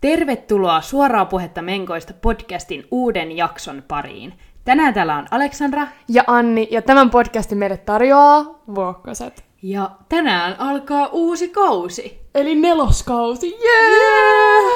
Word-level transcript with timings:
Tervetuloa 0.00 0.80
Suoraa 0.80 1.24
puhetta 1.24 1.62
Menkoista 1.62 2.12
podcastin 2.22 2.86
uuden 2.90 3.36
jakson 3.36 3.82
pariin. 3.88 4.34
Tänään 4.64 4.94
täällä 4.94 5.16
on 5.16 5.26
Aleksandra. 5.30 5.86
Ja 6.08 6.24
Anni, 6.26 6.68
ja 6.70 6.82
tämän 6.82 7.10
podcastin 7.10 7.58
meille 7.58 7.76
tarjoaa 7.76 8.60
Vuokkoset. 8.74 9.44
Ja 9.62 9.90
tänään 10.08 10.60
alkaa 10.60 11.06
uusi 11.06 11.48
kausi. 11.48 12.20
Eli 12.34 12.54
neloskausi, 12.54 13.46
yeah! 13.46 14.72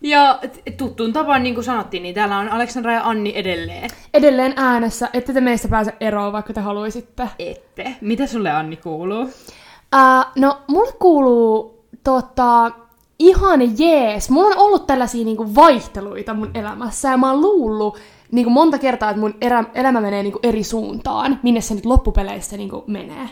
Ja 0.00 0.38
t- 0.42 0.76
tuttuun 0.76 1.12
tapaan, 1.12 1.42
niin 1.42 1.54
kuin 1.54 1.64
sanottiin, 1.64 2.02
niin 2.02 2.14
täällä 2.14 2.38
on 2.38 2.48
Aleksandra 2.48 2.92
ja 2.92 3.02
Anni 3.04 3.32
edelleen. 3.36 3.90
Edelleen 4.14 4.52
äänessä, 4.56 5.08
ette 5.12 5.32
te 5.32 5.40
meistä 5.40 5.68
pääse 5.68 5.94
eroon, 6.00 6.32
vaikka 6.32 6.52
te 6.52 6.60
haluaisitte. 6.60 7.28
Ette. 7.38 7.96
Mitä 8.00 8.26
sulle 8.26 8.50
Anni 8.50 8.76
kuuluu? 8.76 9.22
Uh, 9.22 10.26
no, 10.36 10.58
mulle 10.66 10.92
kuuluu 10.92 11.84
tota, 12.04 12.70
ihan 13.18 13.78
jees. 13.78 14.30
Mulla 14.30 14.48
on 14.48 14.58
ollut 14.58 14.86
tällaisia 14.86 15.24
niinku 15.24 15.54
vaihteluita 15.54 16.34
mun 16.34 16.50
elämässä, 16.54 17.10
ja 17.10 17.16
mä 17.16 17.30
oon 17.30 17.40
luullut 17.40 17.98
niinku 18.32 18.50
monta 18.50 18.78
kertaa, 18.78 19.10
että 19.10 19.20
mun 19.20 19.34
erä, 19.40 19.64
elämä 19.74 20.00
menee 20.00 20.22
niinku 20.22 20.38
eri 20.42 20.62
suuntaan, 20.62 21.40
minne 21.42 21.60
se 21.60 21.74
nyt 21.74 21.86
loppupeleissä 21.86 22.56
niinku 22.56 22.84
menee. 22.86 23.28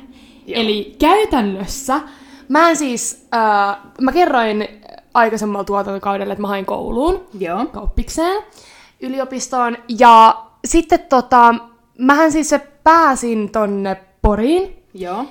Joo. 0.47 0.61
Eli 0.61 0.97
käytännössä, 0.99 2.01
mä 2.49 2.71
en 2.71 2.77
siis, 2.77 3.27
uh, 3.35 3.93
mä 4.01 4.13
kerroin 4.13 4.69
aikaisemmalla 5.15 5.65
tuotantokaudella, 5.65 6.33
että 6.33 6.43
mä 6.43 6.49
hain 6.49 6.67
kouluun, 6.67 7.21
Joo. 7.39 7.67
kauppikseen, 7.67 8.43
yliopistoon, 9.01 9.77
ja 9.99 10.45
sitten 10.65 11.01
tota, 11.09 11.55
mähän 11.99 12.33
siis 12.33 12.49
se 12.49 12.59
pääsin 12.85 13.51
tonne 13.51 13.97
Poriin, 14.23 14.83
Joo. 14.95 15.25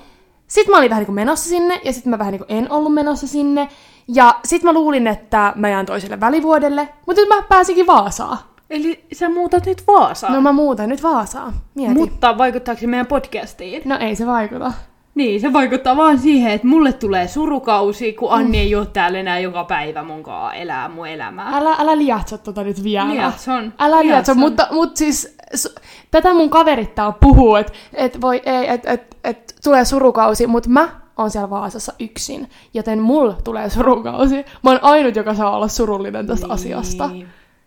sitten 0.48 0.72
mä 0.72 0.78
olin 0.78 0.90
vähän 0.90 1.02
niin 1.02 1.06
kuin 1.06 1.16
menossa 1.16 1.50
sinne, 1.50 1.82
ja 1.84 1.94
sitten 1.94 2.10
mä 2.10 2.20
vähän 2.20 2.32
niin 2.32 2.46
kuin 2.46 2.58
en 2.58 2.72
ollut 2.72 2.94
menossa 2.94 3.28
sinne. 3.28 3.70
Ja 4.08 4.36
sitten 4.46 4.70
mä 4.70 4.74
luulin, 4.74 5.08
että 5.08 5.54
mä 5.56 5.70
jään 5.70 5.86
toiselle 5.86 6.20
välivuodelle, 6.20 6.90
mutta 7.06 7.22
nyt 7.22 7.30
mä 7.30 7.42
pääsinkin 7.50 7.88
Vaasaan. 7.88 8.38
Eli 8.70 9.06
sä 9.14 9.30
muutat 9.30 9.66
nyt 9.66 9.84
Vaasaan. 9.88 10.34
No 10.34 10.42
mä 10.42 10.52
muutan 10.52 10.90
nyt 10.90 11.04
Vaasaan. 11.04 11.54
Mieti. 11.76 11.94
Mut... 11.94 12.10
Mutta 12.12 12.38
vaikuttaako 12.38 12.82
se 12.82 12.88
meidän 12.88 13.06
podcastiin? 13.06 13.82
No 13.86 13.98
ei 14.00 14.16
se 14.16 14.26
vaikuta. 14.26 14.72
Niin, 15.16 15.42
se 15.42 15.54
vaikuttaa 15.54 15.98
vaan 15.98 16.20
siihen, 16.20 16.52
että 16.52 16.68
mulle 16.68 16.94
tulee 16.94 17.28
surukausi, 17.28 18.14
kun 18.14 18.32
Anni 18.32 18.60
ei 18.60 18.76
ole 18.76 18.86
täällä 18.86 19.18
enää 19.20 19.40
joka 19.40 19.64
päivä 19.64 20.04
munkaan 20.04 20.56
elää 20.56 20.90
mun 20.90 21.08
elämää. 21.08 21.58
Älä, 21.58 21.76
älä 21.80 21.98
liatso 21.98 22.38
tota 22.38 22.64
nyt 22.64 22.84
vielä. 22.84 23.10
Liatson. 23.14 23.74
Älä 23.80 23.96
liatso, 23.96 24.08
Liatson. 24.14 24.38
mutta, 24.40 24.68
mutta 24.72 24.98
siis 24.98 25.36
s- 25.56 25.76
tätä 26.12 26.34
mun 26.34 26.50
kaverit 26.50 26.96
täällä 26.96 27.14
puhuu, 27.22 27.56
että 27.56 27.74
et 27.94 28.22
voi 28.22 28.42
ei, 28.46 28.70
että 28.70 28.92
et, 28.92 29.18
et, 29.24 29.56
tulee 29.64 29.86
surukausi, 29.86 30.48
mutta 30.48 30.70
mä 30.70 30.90
oon 31.18 31.32
siellä 31.32 31.50
Vaasassa 31.50 31.94
yksin, 32.00 32.50
joten 32.74 33.02
mulla 33.02 33.38
tulee 33.44 33.70
surukausi. 33.70 34.36
Mä 34.36 34.70
oon 34.70 34.80
ainut, 34.82 35.16
joka 35.16 35.34
saa 35.34 35.56
olla 35.56 35.68
surullinen 35.68 36.28
tästä 36.28 36.48
asiasta. 36.50 37.10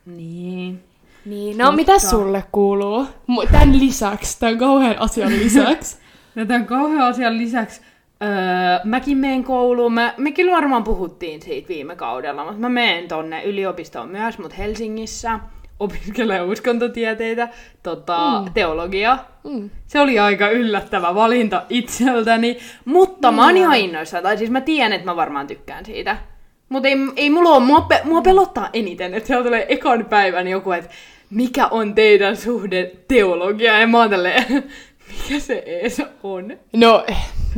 Niin. 0.06 0.82
Niin, 1.24 1.58
no 1.58 1.72
mitä 1.72 1.98
sulle 1.98 2.44
kuuluu? 2.52 3.06
Tän 3.52 3.78
lisäksi, 3.78 4.40
tän 4.40 4.58
kauhean 4.58 4.98
asian 4.98 5.30
lisäksi. 5.32 5.96
No 6.34 6.46
tämän 6.46 6.66
kauhean 6.66 7.08
asian 7.08 7.38
lisäksi 7.38 7.80
öö, 8.22 8.28
mäkin 8.84 9.18
menen 9.18 9.44
kouluun. 9.44 9.92
Mä, 9.92 10.14
mekin 10.16 10.50
varmaan 10.50 10.84
puhuttiin 10.84 11.42
siitä 11.42 11.68
viime 11.68 11.96
kaudella, 11.96 12.44
mutta 12.44 12.60
mä 12.60 12.68
menen 12.68 13.08
tonne 13.08 13.44
yliopistoon 13.44 14.08
myös, 14.08 14.38
mutta 14.38 14.56
Helsingissä 14.56 15.40
opiskelee 15.80 16.42
uskontotieteitä, 16.42 17.48
tota, 17.82 18.42
mm. 18.44 18.52
teologia. 18.54 19.18
Mm. 19.44 19.70
Se 19.86 20.00
oli 20.00 20.18
aika 20.18 20.50
yllättävä 20.50 21.14
valinta 21.14 21.62
itseltäni, 21.68 22.58
mutta 22.84 23.32
mä 23.32 23.44
oon 23.44 23.56
ihan 23.56 23.78
innoissaan. 23.78 24.22
Tai 24.22 24.38
siis 24.38 24.50
mä 24.50 24.60
tiedän, 24.60 24.92
että 24.92 25.06
mä 25.06 25.16
varmaan 25.16 25.46
tykkään 25.46 25.84
siitä. 25.84 26.16
Mutta 26.68 26.88
ei, 26.88 26.96
ei 27.16 27.30
mulla 27.30 27.50
ole, 27.50 27.64
mua, 27.64 27.80
pe, 27.80 28.00
mua 28.04 28.22
pelottaa 28.22 28.68
eniten, 28.72 29.14
että 29.14 29.26
siellä 29.26 29.44
tulee 29.44 29.66
ekan 29.68 30.04
päivän 30.04 30.48
joku, 30.48 30.72
että 30.72 30.90
mikä 31.30 31.66
on 31.66 31.94
teidän 31.94 32.36
suhde 32.36 32.92
teologiaan, 33.08 33.80
ja 33.80 33.86
mä 33.86 33.98
oon 33.98 34.10
tälleen, 34.10 34.44
mikä 35.08 35.40
se 35.40 35.62
ees 35.66 36.02
on? 36.22 36.56
No, 36.76 37.06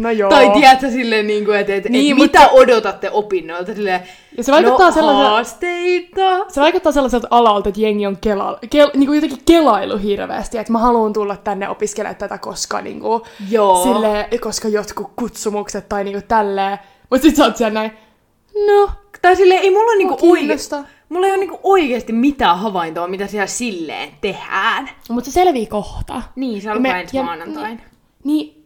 no 0.03 0.11
joo. 0.11 0.31
Tai 0.31 0.51
tiedätkö 0.51 0.91
silleen, 0.91 1.27
niin 1.27 1.45
kuin, 1.45 1.59
että, 1.59 1.75
että 1.75 1.89
Niin, 1.89 2.03
niin, 2.05 2.17
mutta- 2.17 2.39
mitä 2.41 2.51
odotatte 2.53 3.11
opinnoilta? 3.11 3.75
Silleen, 3.75 4.01
Ja 4.37 4.45
se 4.45 4.53
vaikuttaa 4.53 4.87
no, 4.89 4.93
sellaiselta- 4.95 5.31
haasteita. 5.31 6.45
Se 6.49 6.61
vaikuttaa 6.61 6.93
sellaiselta 6.93 7.29
alalta, 7.31 7.69
että 7.69 7.81
jengi 7.81 8.07
on 8.07 8.17
kela, 8.21 8.59
kel, 8.71 8.91
niin 8.95 9.07
kuin 9.07 9.17
jotenkin 9.17 9.39
kelailu 9.47 9.99
hirveästi, 9.99 10.59
että 10.59 10.73
mä 10.73 10.79
haluan 10.79 11.13
tulla 11.13 11.37
tänne 11.37 11.69
opiskelemaan 11.69 12.17
tätä, 12.17 12.39
koska, 12.39 12.81
niin 12.81 13.01
kuin, 13.01 13.23
Joo. 13.51 13.83
sille, 13.83 14.29
koska 14.41 14.69
jotkut 14.69 15.11
kutsumukset 15.17 15.89
tai 15.89 16.05
niin 16.05 16.15
kuin 16.15 16.25
tälleen. 16.29 16.79
Mutta 17.11 17.23
sit 17.23 17.37
sä 17.37 17.45
oot 17.45 17.57
siellä 17.57 17.75
näin, 17.81 17.93
no, 18.67 18.91
Tai 19.23 19.37
silleen, 19.37 19.63
ei 19.63 19.71
mulla 19.71 19.95
niinku 19.95 20.19
Mua 20.23 20.33
oikeasti, 20.33 20.39
kiinnostaa. 20.47 20.85
mulla 21.09 21.27
ei 21.27 21.33
ole 21.33 21.41
niinku 21.41 21.61
oikeasti 21.63 22.13
mitään 22.13 22.59
havaintoa, 22.59 23.09
mitä 23.09 23.27
siellä 23.27 23.47
silleen 23.47 24.09
tehdään. 24.21 24.91
mutta 25.11 25.31
se 25.31 25.35
selvii 25.35 25.67
kohta. 25.67 26.23
Niin, 26.37 26.63
se 26.63 26.71
alkaa 26.71 26.99
ensi 27.01 27.23
maanantain. 27.23 27.81
Niin, 28.25 28.49
niin 28.49 28.60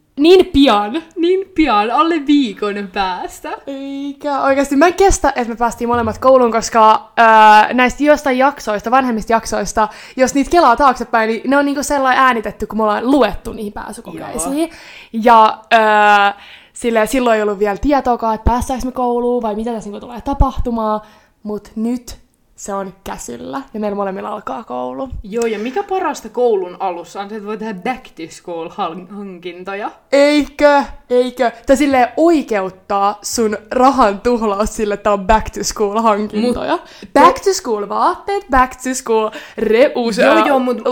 pian. 0.52 1.02
Niin 1.16 1.48
pian, 1.54 1.90
alle 1.90 2.26
viikon 2.26 2.88
päästä. 2.92 3.52
Eikä 3.66 4.40
oikeasti. 4.40 4.76
Mä 4.76 4.86
en 4.86 4.94
kestä, 4.94 5.28
että 5.28 5.48
me 5.48 5.56
päästiin 5.56 5.88
molemmat 5.88 6.18
kouluun, 6.18 6.52
koska 6.52 7.10
ää, 7.16 7.72
näistä 7.72 8.04
jostain 8.04 8.38
jaksoista, 8.38 8.90
vanhemmista 8.90 9.32
jaksoista, 9.32 9.88
jos 10.16 10.34
niitä 10.34 10.50
kelaa 10.50 10.76
taaksepäin, 10.76 11.28
niin 11.28 11.50
ne 11.50 11.56
on 11.56 11.64
niinku 11.64 11.82
sellainen 11.82 12.24
äänitetty, 12.24 12.66
kun 12.66 12.78
me 12.78 12.82
ollaan 12.82 13.10
luettu 13.10 13.52
niihin 13.52 13.72
pääsykokeisiin. 13.72 14.70
Ja 15.12 15.58
ää, 15.70 16.40
silleen, 16.72 17.08
silloin 17.08 17.36
ei 17.36 17.42
ollut 17.42 17.58
vielä 17.58 17.76
tietoakaan, 17.76 18.34
että 18.34 18.50
päästäänkö 18.50 18.86
me 18.86 18.92
kouluun 18.92 19.42
vai 19.42 19.54
mitä 19.54 19.72
tässä 19.72 19.90
niinku 19.90 20.06
tulee 20.06 20.20
tapahtumaan. 20.20 21.00
Mutta 21.42 21.70
nyt 21.76 22.23
se 22.64 22.74
on 22.74 22.94
käsillä 23.04 23.62
ja 23.74 23.80
meillä 23.80 23.96
molemmilla 23.96 24.28
alkaa 24.28 24.64
koulu. 24.64 25.08
Joo, 25.22 25.46
ja 25.46 25.58
mikä 25.58 25.82
parasta 25.82 26.28
koulun 26.28 26.76
alussa 26.80 27.20
on 27.20 27.28
se, 27.28 27.34
että 27.36 27.46
voi 27.46 27.58
tehdä 27.58 27.74
back 27.74 28.04
to 28.04 28.22
school 28.30 28.68
han- 28.68 29.08
hankintoja. 29.10 29.90
Eikö? 30.12 30.82
Eikö? 31.10 31.50
Tai 31.66 31.76
silleen 31.76 32.08
oikeuttaa 32.16 33.18
sun 33.22 33.56
rahan 33.70 34.20
tuhlaus 34.20 34.76
sille, 34.76 34.94
että 34.94 35.12
on 35.12 35.26
back 35.26 35.50
to 35.50 35.64
school 35.64 36.00
hankintoja. 36.00 36.78
back 37.12 37.38
to 37.44 37.52
school 37.54 37.88
vaatteet, 37.88 38.46
back 38.50 38.72
to 38.82 38.94
school 38.94 39.30
reus, 39.58 40.18
Joo, 40.18 40.46
joo, 40.46 40.58
mut- 40.58 40.82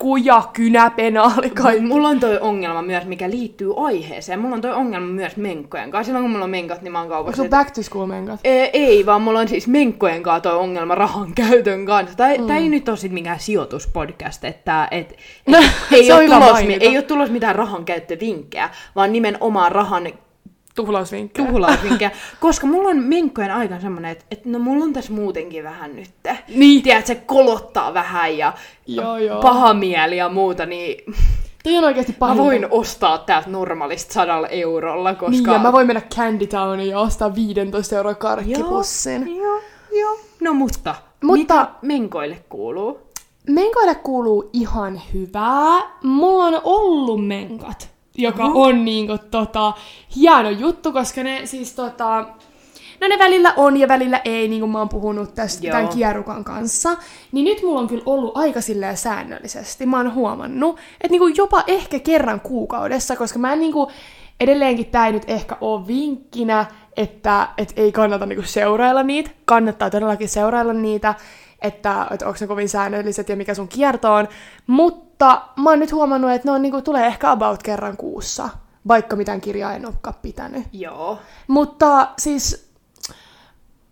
laukkuja, 0.00 0.42
kynäpenaali, 0.52 1.50
kaikki. 1.50 1.86
Mulla 1.86 2.08
on 2.08 2.20
toi 2.20 2.38
ongelma 2.40 2.82
myös, 2.82 3.04
mikä 3.04 3.30
liittyy 3.30 3.72
aiheeseen. 3.86 4.40
Mulla 4.40 4.54
on 4.54 4.60
toi 4.60 4.72
ongelma 4.74 5.06
myös 5.06 5.36
menkkojen 5.36 5.90
kanssa. 5.90 6.06
Silloin 6.06 6.22
kun 6.24 6.30
mulla 6.30 6.44
on 6.44 6.50
menkat, 6.50 6.82
niin 6.82 6.92
mä 6.92 6.98
oon 6.98 7.04
Onko 7.04 7.14
kaupassa. 7.14 7.44
että- 7.44 7.56
back 7.56 7.70
to 7.74 7.82
school 7.82 8.06
menkat? 8.06 8.40
Ei, 8.44 8.70
ei, 8.72 9.06
vaan 9.06 9.22
mulla 9.22 9.40
on 9.40 9.48
siis 9.48 9.66
menkkojen 9.68 10.22
kanssa 10.22 10.40
toi 10.40 10.58
ongelma 10.58 10.94
rahan 10.94 11.34
käytön 11.34 11.86
kanssa. 11.86 12.16
Tää, 12.16 12.34
mm. 12.38 12.50
ei 12.50 12.68
nyt 12.68 12.88
ole 12.88 12.96
sit 12.96 13.12
mikään 13.12 13.40
sijoituspodcast, 13.40 14.44
että 14.44 14.88
et, 14.90 15.12
et, 15.12 15.18
No, 15.46 15.58
ei, 15.92 16.12
ole 16.12 16.24
tulos, 16.26 16.58
ei 16.80 16.96
ole 16.96 17.02
tulos 17.02 17.30
mitään 17.30 17.56
rahan 17.56 17.84
käyttövinkkejä, 17.84 18.70
vaan 18.96 19.12
nimenomaan 19.12 19.72
rahan 19.72 20.06
Tuhlausvinkkejä. 20.86 21.48
tuhlausvinkkejä. 21.48 22.10
koska 22.40 22.66
mulla 22.66 22.88
on 22.88 22.96
menkkojen 23.02 23.50
aikana 23.54 23.80
semmonen, 23.80 24.10
että 24.10 24.24
et, 24.30 24.44
no 24.44 24.58
mulla 24.58 24.84
on 24.84 24.92
tässä 24.92 25.12
muutenkin 25.12 25.64
vähän 25.64 25.96
nyt. 25.96 26.10
Niin. 26.54 26.82
Tiedät, 26.82 27.06
se 27.06 27.14
kolottaa 27.14 27.94
vähän 27.94 28.38
ja 28.38 28.52
Joo, 28.86 29.18
joo. 29.18 29.42
paha 29.42 29.74
mieli 29.74 30.16
ja 30.16 30.28
muuta, 30.28 30.66
niin 30.66 31.04
Toi 31.64 31.76
on 31.76 31.84
oikeasti 31.84 32.12
mä 32.12 32.18
pahinta. 32.18 32.42
voin 32.42 32.66
ostaa 32.70 33.18
täältä 33.18 33.50
normaalista 33.50 34.12
sadalla 34.14 34.48
eurolla, 34.48 35.14
koska... 35.14 35.30
Niin, 35.30 35.50
ja 35.52 35.58
mä 35.58 35.72
voin 35.72 35.86
mennä 35.86 36.02
Candy 36.16 36.46
Towniin 36.46 36.88
ja 36.90 37.00
ostaa 37.00 37.34
15 37.34 37.96
euroa 37.96 38.14
karkkipussin. 38.14 39.36
Joo, 39.36 39.60
joo. 40.00 40.18
No 40.40 40.54
mutta, 40.54 40.94
Mutta- 41.22 41.38
mitä 41.54 41.68
menkoille 41.82 42.38
kuuluu? 42.48 42.98
Menkoille 43.48 43.94
kuuluu 43.94 44.50
ihan 44.52 45.00
hyvää. 45.14 45.80
Mulla 46.02 46.44
on 46.44 46.60
ollut 46.64 47.26
menkat, 47.26 47.88
joka 48.18 48.44
Oho. 48.44 48.62
on 48.62 48.84
niinku 48.84 49.18
tota, 49.30 49.72
hieno 50.16 50.50
juttu, 50.50 50.92
koska 50.92 51.22
ne 51.22 51.46
siis 51.46 51.72
tota... 51.72 52.26
No 53.00 53.08
ne 53.08 53.18
välillä 53.18 53.52
on 53.56 53.76
ja 53.76 53.88
välillä 53.88 54.20
ei, 54.24 54.48
niin 54.48 54.60
kuin 54.60 54.70
mä 54.70 54.78
oon 54.78 54.88
puhunut 54.88 55.34
tästä 55.34 55.66
Joo. 55.66 55.72
tämän 55.72 55.88
kierukan 55.88 56.44
kanssa. 56.44 56.96
Niin 57.32 57.44
nyt 57.44 57.62
mulla 57.62 57.80
on 57.80 57.88
kyllä 57.88 58.02
ollut 58.06 58.36
aika 58.36 58.60
silleen 58.60 58.96
säännöllisesti. 58.96 59.86
Mä 59.86 59.96
oon 59.96 60.14
huomannut, 60.14 60.78
että 60.94 61.08
niinku 61.08 61.26
jopa 61.26 61.64
ehkä 61.66 61.98
kerran 61.98 62.40
kuukaudessa, 62.40 63.16
koska 63.16 63.38
mä 63.38 63.52
en 63.52 63.60
niinku... 63.60 63.90
Edelleenkin 64.40 64.86
tää 64.86 65.06
ei 65.06 65.12
nyt 65.12 65.30
ehkä 65.30 65.56
ole 65.60 65.86
vinkkinä, 65.86 66.66
että 66.96 67.48
et 67.58 67.72
ei 67.76 67.92
kannata 67.92 68.26
niinku 68.26 68.46
seurailla 68.46 69.02
niitä. 69.02 69.30
Kannattaa 69.44 69.90
todellakin 69.90 70.28
seurailla 70.28 70.72
niitä, 70.72 71.14
että, 71.62 72.06
että 72.10 72.26
onko 72.26 72.38
ne 72.40 72.46
kovin 72.46 72.68
säännölliset 72.68 73.28
ja 73.28 73.36
mikä 73.36 73.54
sun 73.54 73.68
kierto 73.68 74.14
on. 74.14 74.28
Mutta 74.66 75.42
mä 75.56 75.70
oon 75.70 75.78
nyt 75.78 75.92
huomannut, 75.92 76.30
että 76.30 76.48
ne 76.48 76.52
on, 76.52 76.62
niinku, 76.62 76.82
tulee 76.82 77.06
ehkä 77.06 77.30
about 77.30 77.62
kerran 77.62 77.96
kuussa, 77.96 78.48
vaikka 78.88 79.16
mitään 79.16 79.40
kirjaa 79.40 79.74
en 79.74 79.86
olekaan 79.86 80.16
pitänyt. 80.22 80.66
Joo. 80.72 81.18
Mutta 81.48 82.08
siis 82.18 82.70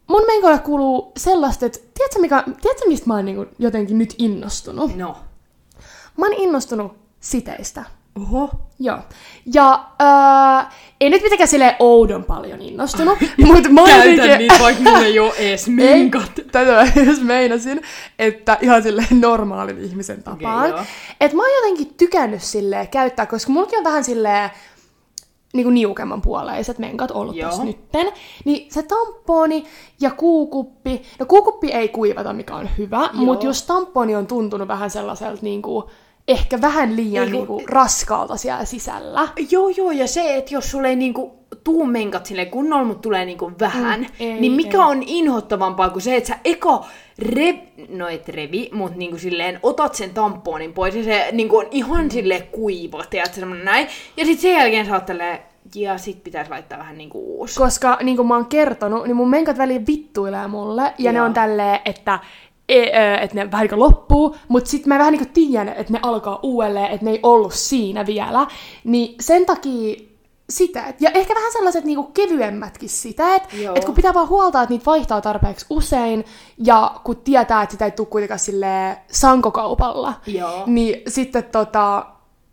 mun 0.06 0.22
menkoille 0.26 0.58
kuuluu 0.58 1.12
sellaista, 1.16 1.66
että 1.66 1.78
tiedätkö, 1.94 2.20
mikä, 2.20 2.44
tiedätkö 2.60 2.88
mistä 2.88 3.06
mä 3.06 3.14
oon 3.14 3.24
niinku 3.24 3.46
jotenkin 3.58 3.98
nyt 3.98 4.14
innostunut? 4.18 4.96
No. 4.96 5.16
Mä 6.16 6.26
oon 6.26 6.34
innostunut 6.34 6.96
siteistä. 7.20 7.84
Oho. 8.22 8.50
Joo. 8.78 8.98
Ja 9.54 9.84
äh, 10.62 10.74
ei 11.00 11.10
nyt 11.10 11.22
mitenkään 11.22 11.48
silleen 11.48 11.76
oudon 11.78 12.24
paljon 12.24 12.60
innostunut, 12.62 13.18
mutta 13.46 13.68
mä 13.68 13.82
Käytän 13.86 14.10
jotenkin- 14.16 14.38
niitä, 14.38 14.58
vaikka 14.60 14.82
mulla 14.82 14.98
ei 15.04 15.18
oo 15.18 15.34
ees 15.38 15.68
minkat. 15.68 16.30
Tätä 16.52 16.70
mä 16.72 16.86
edes 17.02 17.20
meinasin, 17.20 17.82
että 18.18 18.58
ihan 18.60 18.82
silleen 18.82 19.20
normaalin 19.20 19.78
ihmisen 19.78 20.22
tapaan. 20.22 20.68
joo. 20.70 20.80
et 21.20 21.32
mä 21.32 21.42
oon 21.42 21.54
jotenkin 21.56 21.94
tykännyt 21.96 22.42
silleen 22.42 22.88
käyttää, 22.88 23.26
koska 23.26 23.52
mullakin 23.52 23.78
on 23.78 23.84
vähän 23.84 24.04
silleen 24.04 24.50
niinku 25.54 25.70
niukemman 25.70 26.22
puoleiset 26.22 26.78
menkat 26.78 27.10
ollut 27.10 27.36
Joo. 27.36 27.48
tässä 27.50 27.64
nytten. 27.64 28.06
Niin 28.44 28.72
se 28.72 28.82
tamponi 28.82 29.64
ja 30.00 30.10
kuukuppi, 30.10 31.02
no 31.18 31.26
kuukuppi 31.26 31.72
ei 31.72 31.88
kuivata, 31.88 32.32
mikä 32.32 32.54
on 32.56 32.68
hyvä, 32.78 33.10
mutta 33.12 33.46
jos 33.46 33.62
tamponi 33.62 34.16
on 34.16 34.26
tuntunut 34.26 34.68
vähän 34.68 34.90
sellaiselta 34.90 35.42
niinku, 35.42 35.90
ehkä 36.28 36.60
vähän 36.60 36.96
liian 36.96 37.24
kun- 37.24 37.32
niinku 37.32 37.62
raskaalta 37.68 38.36
siellä 38.36 38.64
sisällä. 38.64 39.28
Joo, 39.50 39.68
joo, 39.68 39.90
ja 39.90 40.06
se, 40.08 40.36
että 40.36 40.54
jos 40.54 40.70
sulle 40.70 40.88
ei 40.88 40.96
niinku 40.96 41.36
tuu 41.64 41.86
menkat 41.86 42.26
silleen 42.26 42.50
kunnolla, 42.50 42.84
mutta 42.84 43.02
tulee 43.02 43.24
niinku 43.24 43.52
vähän, 43.60 44.00
Mm, 44.00 44.06
ei, 44.20 44.40
niin 44.40 44.52
mikä 44.52 44.76
ei. 44.78 44.84
on 44.84 45.02
inhottavampaa 45.06 45.90
kuin 45.90 46.02
se, 46.02 46.16
että 46.16 46.28
sä 46.28 46.38
eka 46.44 46.84
rev, 47.18 47.56
no 47.88 48.08
et 48.08 48.28
revi, 48.28 48.68
mutta 48.72 48.98
niinku 48.98 49.18
silleen 49.18 49.60
otat 49.62 49.94
sen 49.94 50.10
tamponin 50.10 50.72
pois 50.72 50.94
ja 50.96 51.04
se 51.04 51.28
niinku 51.32 51.56
on 51.56 51.66
ihan 51.70 52.10
silleen 52.10 52.46
kuiva, 52.46 53.04
tiedätkö, 53.10 53.34
semmonen 53.40 53.64
näin. 53.64 53.86
Ja 54.16 54.24
sit 54.24 54.40
sen 54.40 54.52
jälkeen 54.52 54.86
sä 54.86 54.94
oot 54.94 55.06
tälleen, 55.06 55.38
ja 55.74 55.98
sit 55.98 56.24
pitäisi 56.24 56.50
laittaa 56.50 56.78
vähän 56.78 56.98
niinku 56.98 57.38
uusi. 57.38 57.58
Koska 57.58 57.98
niin 58.02 58.16
kuin 58.16 58.28
mä 58.28 58.34
oon 58.34 58.46
kertonut, 58.46 59.04
niin 59.04 59.16
mun 59.16 59.30
menkat 59.30 59.58
väliin 59.58 59.86
vittuilee 59.86 60.46
mulle, 60.46 60.94
ja 60.98 61.12
ne 61.12 61.16
Joo. 61.18 61.26
on 61.26 61.34
tälleen, 61.34 61.80
että 61.84 62.18
että 62.68 63.34
ne 63.34 63.50
vähän 63.50 63.66
niin 63.70 63.78
loppuu, 63.80 64.36
mutta 64.48 64.70
sitten 64.70 64.88
mä 64.88 64.98
vähän 64.98 65.12
niin 65.12 65.28
tiedän, 65.28 65.68
että 65.68 65.92
ne 65.92 65.98
alkaa 66.02 66.40
uudelleen, 66.42 66.86
että 66.90 67.04
ne 67.04 67.10
ei 67.10 67.20
ollut 67.22 67.54
siinä 67.54 68.06
vielä. 68.06 68.46
Niin 68.84 69.14
sen 69.20 69.46
takia 69.46 69.96
sitä, 70.50 70.86
et- 70.86 71.00
ja 71.00 71.10
ehkä 71.10 71.34
vähän 71.34 71.52
sellaiset 71.52 71.84
niinku 71.84 72.02
kevyemmätkin 72.14 72.88
sitä, 72.88 73.34
että 73.34 73.48
et 73.74 73.84
kun 73.84 73.94
pitää 73.94 74.14
vaan 74.14 74.28
huoltaa, 74.28 74.62
että 74.62 74.72
niitä 74.72 74.86
vaihtaa 74.86 75.20
tarpeeksi 75.20 75.66
usein, 75.70 76.24
ja 76.58 77.00
kun 77.04 77.16
tietää, 77.16 77.62
että 77.62 77.72
sitä 77.72 77.84
ei 77.84 77.90
tule 77.90 78.06
kuitenkaan 78.06 78.40
sankokaupalla, 79.10 80.14
Joo. 80.26 80.62
niin 80.66 81.02
sitten 81.08 81.44
tota, 81.44 82.06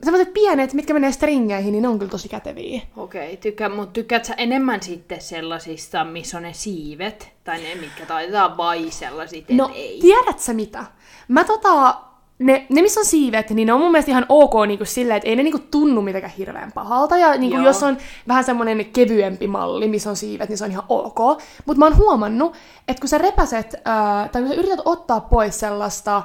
sellaiset 0.05 0.33
pienet, 0.33 0.73
mitkä 0.73 0.93
menee 0.93 1.11
stringeihin, 1.11 1.71
niin 1.71 1.81
ne 1.81 1.87
on 1.87 1.99
kyllä 1.99 2.11
tosi 2.11 2.29
käteviä. 2.29 2.81
Okei, 2.97 3.37
tykkää, 3.37 3.69
mutta 3.69 3.93
tykkäät 3.93 4.25
sä 4.25 4.33
enemmän 4.37 4.83
sitten 4.83 5.21
sellaisista, 5.21 6.03
missä 6.05 6.37
on 6.37 6.43
ne 6.43 6.53
siivet, 6.53 7.31
tai 7.43 7.63
ne, 7.63 7.75
mitkä 7.75 8.05
taitetaan 8.05 8.57
vai 8.57 8.91
sellaiset, 8.91 9.49
No, 9.49 9.71
ei. 9.75 9.99
tiedät 10.01 10.39
sä 10.39 10.53
mitä? 10.53 10.85
Mä 11.27 11.43
tota, 11.43 11.95
ne, 12.39 12.65
ne 12.69 12.81
missä 12.81 12.99
on 12.99 13.05
siivet, 13.05 13.49
niin 13.49 13.65
ne 13.65 13.73
on 13.73 13.79
mun 13.79 13.91
mielestä 13.91 14.11
ihan 14.11 14.25
ok 14.29 14.53
niinku 14.67 14.85
silleen, 14.85 15.17
että 15.17 15.29
ei 15.29 15.35
ne 15.35 15.43
niinku 15.43 15.61
tunnu 15.71 16.01
mitenkään 16.01 16.33
hirveän 16.37 16.71
pahalta. 16.71 17.17
Ja 17.17 17.37
niinku 17.37 17.57
Joo. 17.57 17.65
jos 17.65 17.83
on 17.83 17.97
vähän 18.27 18.43
semmonen 18.43 18.85
kevyempi 18.85 19.47
malli, 19.47 19.87
missä 19.87 20.09
on 20.09 20.15
siivet, 20.15 20.49
niin 20.49 20.57
se 20.57 20.65
on 20.65 20.71
ihan 20.71 20.83
ok. 20.89 21.19
Mutta 21.65 21.79
mä 21.79 21.85
oon 21.85 21.97
huomannut, 21.97 22.53
että 22.87 23.01
kun 23.01 23.09
sä 23.09 23.17
repäset, 23.17 23.75
ää, 23.85 24.29
tai 24.31 24.41
kun 24.41 24.51
sä 24.51 24.57
yrität 24.57 24.79
ottaa 24.85 25.19
pois 25.21 25.59
sellaista 25.59 26.23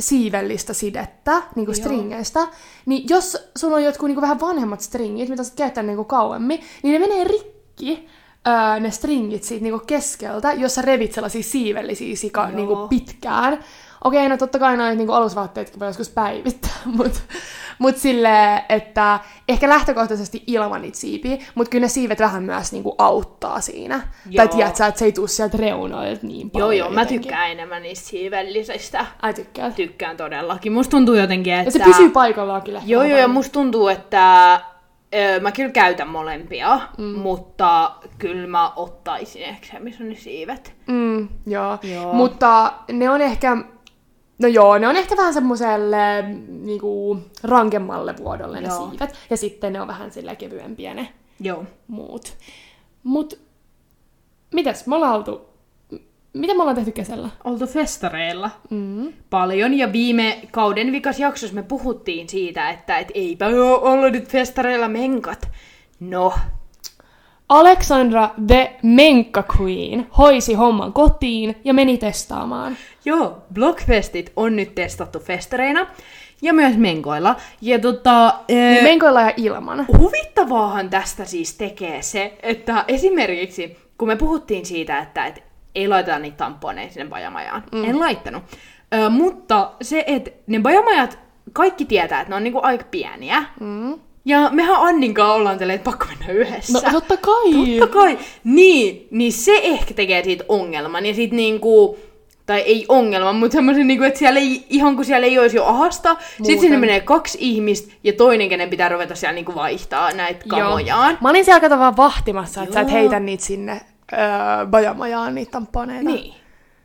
siivellistä 0.00 0.72
sidettä, 0.72 1.42
niinku 1.54 1.74
stringeistä, 1.74 2.48
niin 2.86 3.08
jos 3.08 3.36
sulla 3.58 3.76
on 3.76 3.84
jotkut 3.84 4.06
niinku 4.06 4.20
vähän 4.20 4.40
vanhemmat 4.40 4.80
stringit, 4.80 5.28
mitä 5.28 5.44
sä 5.44 5.50
oot 5.50 5.58
käyttänyt 5.58 5.86
niinku 5.86 6.04
kauemmin, 6.04 6.60
niin 6.82 7.00
ne 7.00 7.06
menee 7.06 7.24
rikki, 7.24 8.08
öö, 8.48 8.80
ne 8.80 8.90
stringit 8.90 9.42
siitä 9.42 9.62
niinku 9.62 9.84
keskeltä, 9.86 10.52
jos 10.52 10.74
sä 10.74 10.82
revit 10.82 11.12
sellaisia 11.12 11.42
siivellisiä 11.42 12.16
sika 12.16 12.40
Joo. 12.40 12.56
niinku 12.56 12.88
pitkään. 12.88 13.64
Okei, 14.04 14.28
no 14.28 14.36
totta 14.36 14.58
kai 14.58 14.76
noita 14.76 14.94
niinku 14.94 15.12
alusvaatteetkin 15.12 15.80
voi 15.80 15.88
joskus 15.88 16.08
päivittää, 16.08 16.70
mutta 16.84 17.20
mut 17.78 17.96
silleen, 17.96 18.62
että 18.68 19.20
ehkä 19.48 19.68
lähtökohtaisesti 19.68 20.42
ilman 20.46 20.82
niitä 20.82 20.98
siipiä, 20.98 21.36
mutta 21.54 21.70
kyllä 21.70 21.84
ne 21.84 21.88
siivet 21.88 22.20
vähän 22.20 22.42
myös 22.42 22.72
niinku 22.72 22.94
auttaa 22.98 23.60
siinä. 23.60 23.94
Joo. 24.30 24.36
Tai 24.36 24.48
tiedät 24.48 24.76
sä, 24.76 24.86
että 24.86 24.98
se 24.98 25.04
ei 25.04 25.12
tuu 25.12 25.26
sieltä 25.26 25.56
reunoilta 25.56 26.26
niin 26.26 26.50
Joo, 26.54 26.60
paljon 26.60 26.76
joo, 26.76 26.90
mä 26.90 27.00
jotenkin. 27.00 27.22
tykkään 27.22 27.50
enemmän 27.50 27.82
niistä 27.82 28.08
siivellisistä. 28.08 29.06
Ai 29.22 29.34
tykkää. 29.34 29.70
Tykkään 29.70 30.16
todellakin. 30.16 30.72
Musta 30.72 30.90
tuntuu 30.90 31.14
jotenkin, 31.14 31.54
että... 31.54 31.66
Ja 31.66 31.70
se 31.70 31.78
pysyy 31.84 32.10
paikallaan 32.10 32.62
kyllä. 32.62 32.82
Joo, 32.86 33.04
joo, 33.04 33.18
ja 33.18 33.28
musta 33.28 33.52
tuntuu, 33.52 33.88
että 33.88 34.60
mä 35.40 35.52
kyllä 35.52 35.70
käytän 35.70 36.08
molempia, 36.08 36.80
mm. 36.98 37.04
mutta 37.04 37.92
kyllä 38.18 38.46
mä 38.46 38.72
ottaisin 38.76 39.42
ehkä 39.42 39.66
se, 39.66 39.78
missä 39.78 40.04
on 40.04 40.08
ne 40.10 40.16
siivet. 40.16 40.74
Mm, 40.86 41.28
joo. 41.46 41.78
Joo. 41.94 42.12
Mutta 42.12 42.72
ne 42.92 43.10
on 43.10 43.20
ehkä, 43.20 43.56
no 44.38 44.48
joo, 44.48 44.78
ne 44.78 44.88
on 44.88 44.96
ehkä 44.96 45.16
vähän 45.16 45.34
semmoiselle 45.34 46.22
niinku, 46.48 47.18
rankemmalle 47.42 48.14
vuodolle 48.16 48.60
ne 48.60 48.68
Joo. 48.68 48.88
siivet. 48.90 49.14
Ja 49.30 49.36
sitten 49.36 49.72
ne 49.72 49.80
on 49.80 49.88
vähän 49.88 50.10
sillä 50.10 50.34
kevyempiä 50.36 50.94
ne 50.94 51.08
Joo. 51.40 51.64
muut. 51.88 52.36
Mut, 53.02 53.40
mitäs, 54.54 54.86
me 54.86 54.94
ollaan 54.94 55.14
oltu, 55.14 55.48
mitä 56.32 56.54
me 56.54 56.60
ollaan 56.60 56.76
tehty 56.76 56.92
kesällä? 56.92 57.28
Oltu 57.44 57.66
festareilla 57.66 58.50
Mm. 58.70 59.12
paljon, 59.30 59.74
ja 59.74 59.92
viime 59.92 60.40
kauden 60.50 60.92
vikas 60.92 61.18
jaksossa 61.20 61.54
me 61.54 61.62
puhuttiin 61.62 62.28
siitä, 62.28 62.70
että 62.70 62.98
et 62.98 63.08
eipä 63.14 63.46
oo 63.46 63.76
ollut 63.92 64.12
nyt 64.12 64.28
festareilla 64.28 64.88
menkat. 64.88 65.48
No, 66.00 66.32
Alexandra 67.48 68.30
the 68.46 68.76
Menka 68.82 69.44
Queen 69.60 70.06
hoisi 70.18 70.54
homman 70.54 70.92
kotiin 70.92 71.56
ja 71.64 71.74
meni 71.74 71.98
testaamaan. 71.98 72.76
Joo, 73.04 73.38
Blockfestit 73.52 74.32
on 74.36 74.56
nyt 74.56 74.74
testattu 74.74 75.18
festareina 75.18 75.86
ja 76.42 76.52
myös 76.52 76.76
menkoilla. 76.76 77.36
Ja 77.60 77.78
tota, 77.78 78.34
Niin 78.48 78.58
ee, 78.58 78.82
menkoilla 78.82 79.20
ja 79.20 79.32
ilman. 79.36 79.86
huvittavaahan 79.98 80.90
tästä 80.90 81.24
siis 81.24 81.54
tekee 81.56 82.02
se, 82.02 82.38
että 82.42 82.84
esimerkiksi 82.88 83.76
kun 83.98 84.08
me 84.08 84.16
puhuttiin 84.16 84.66
siitä, 84.66 84.98
että 84.98 85.26
et 85.26 85.42
ei 85.74 85.88
laiteta 85.88 86.18
niitä 86.18 86.36
tamponeja 86.36 86.90
sinne 86.92 87.06
bajamajaan. 87.10 87.62
Mm. 87.72 87.84
En 87.84 88.00
laittanut. 88.00 88.42
Ö, 88.94 89.10
mutta 89.10 89.72
se, 89.82 90.04
että 90.06 90.30
ne 90.46 90.60
bajamajat, 90.60 91.18
kaikki 91.52 91.84
tietää, 91.84 92.20
että 92.20 92.30
ne 92.30 92.36
on 92.36 92.44
niinku 92.44 92.60
aika 92.62 92.84
pieniä. 92.90 93.44
Mm. 93.60 93.98
Ja 94.26 94.50
mehän 94.52 94.76
Anninkaan 94.76 95.34
ollaan 95.34 95.58
tälleen, 95.58 95.76
että 95.76 95.90
pakko 95.90 96.06
mennä 96.06 96.32
yhdessä. 96.32 96.80
No 96.80 96.92
totta 96.92 97.16
kai. 97.16 97.78
Totta 97.78 97.94
kai. 97.94 98.18
Niin, 98.44 99.08
niin 99.10 99.32
se 99.32 99.60
ehkä 99.62 99.94
tekee 99.94 100.24
siitä 100.24 100.44
ongelman. 100.48 101.06
Ja 101.06 101.14
sit 101.14 101.32
niinku, 101.32 101.98
tai 102.46 102.60
ei 102.60 102.86
ongelman, 102.88 103.36
mutta 103.36 103.54
semmoisen, 103.54 103.86
niinku, 103.86 104.04
että 104.04 104.18
siellä 104.18 104.40
ei, 104.40 104.66
ihan 104.70 104.96
kun 104.96 105.04
siellä 105.04 105.26
ei 105.26 105.38
olisi 105.38 105.56
jo 105.56 105.64
ahasta, 105.64 106.16
sit 106.42 106.60
sinne 106.60 106.76
menee 106.76 107.00
kaksi 107.00 107.38
ihmistä 107.40 107.92
ja 108.04 108.12
toinen, 108.12 108.48
kenen 108.48 108.70
pitää 108.70 108.88
ruveta 108.88 109.14
siellä 109.14 109.34
niinku 109.34 109.54
vaihtaa 109.54 110.12
näitä 110.12 110.44
kamojaan. 110.48 111.18
Mä 111.20 111.30
olin 111.30 111.44
siellä 111.44 111.60
kato 111.60 111.78
vaan 111.78 111.96
vahtimassa, 111.96 112.62
että 112.62 112.74
sä 112.74 112.80
et 112.80 112.88
Joo. 112.88 112.98
heitä 112.98 113.20
niitä 113.20 113.44
sinne 113.44 113.80
öö, 114.12 114.18
bajamajaan, 114.66 115.34
niitä 115.34 115.50
tamponeita. 115.50 116.10
Niin. 116.10 116.34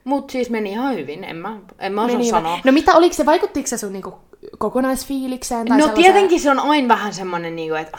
Mut 0.03 0.29
siis 0.29 0.49
meni 0.49 0.71
ihan 0.71 0.95
hyvin, 0.95 1.23
en 1.23 1.35
mä, 1.35 1.57
en 1.79 1.93
mä 1.93 2.01
osaa 2.03 2.17
Meni 2.17 2.29
sanoa. 2.29 2.59
No 2.63 2.71
mitä, 2.71 2.95
oliko 2.95 3.13
se, 3.13 3.25
vaikuttiko 3.25 3.67
se 3.67 3.77
sun 3.77 3.93
niinku 3.93 4.13
kokonaisfiilikseen? 4.61 5.67
Tai 5.67 5.77
No 5.77 5.85
sellaiseen- 5.85 6.03
tietenkin 6.03 6.39
se 6.39 6.49
on 6.51 6.59
aina 6.59 6.87
vähän 6.87 7.13
semmonen 7.13 7.55
niinku, 7.55 7.75
että... 7.75 7.97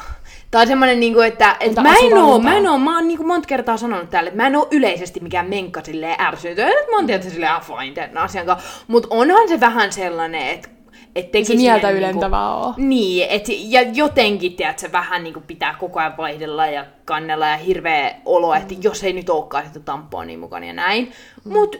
Tai 0.50 0.66
semmonen 0.66 1.00
niinku, 1.00 1.21
että 1.21 1.57
et 1.61 1.69
Entä 1.69 1.83
mä 1.83 1.95
en 2.02 2.19
oo, 2.19 2.38
mä 2.38 2.57
en 2.57 2.69
oo, 2.69 2.78
mä 2.78 2.95
oon 2.95 3.09
niinku 3.09 3.25
monta 3.25 3.47
kertaa 3.47 3.76
sanonut 3.76 4.11
täällä, 4.11 4.28
että 4.28 4.37
mä 4.42 4.47
en 4.47 4.57
oo 4.57 4.69
yleisesti 4.71 5.21
mikään 5.21 5.49
menkka 5.49 5.81
silleen 5.85 6.21
ärsytynyt, 6.21 6.75
että 6.78 6.90
mä 6.90 6.97
oon 6.97 7.07
tietysti 7.07 7.33
silleen 7.33 7.52
ah, 7.52 7.62
fine 7.62 7.95
tämän 7.95 8.19
asian 8.25 8.47
kanssa, 8.47 8.69
mut 8.88 9.07
onhan 9.11 9.49
se 9.49 9.61
vähän 9.61 9.92
sellainen, 9.92 10.49
että 10.49 10.69
et 11.16 11.31
teki 11.31 11.45
Se 11.45 11.54
mieltä 11.54 11.88
siihen 11.88 11.97
ylentävää 11.97 12.54
oo. 12.54 12.75
Niin, 12.76 13.26
et, 13.31 13.45
ja 13.49 13.83
jotenkin, 13.83 14.52
tiedät, 14.52 14.78
se 14.78 14.92
vähän 14.92 15.25
niinku 15.25 15.40
pitää 15.47 15.75
koko 15.81 16.00
ajan 16.00 16.16
vaihdella 16.16 16.66
ja 16.66 16.85
kannella 17.04 17.47
ja 17.47 17.57
hirveä 17.57 18.14
olo, 18.25 18.54
että 18.54 18.75
jos 18.83 19.04
ei 19.04 19.12
nyt 19.12 19.31
olekaan 19.31 19.64
sitä 19.66 19.81
tamponia 19.81 20.38
mukana 20.38 20.66
ja 20.66 20.73
näin. 20.73 21.12
Mm. 21.45 21.52
Mut 21.52 21.76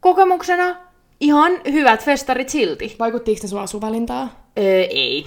kokemuksena 0.00 0.76
ihan 1.20 1.52
hyvät 1.72 2.04
festarit 2.04 2.48
silti. 2.48 2.96
Vaikuttiko 2.98 3.38
ne 3.42 3.48
sun 3.48 3.60
asuvalintaa? 3.60 4.28
Öö, 4.58 4.82
ei. 4.82 5.26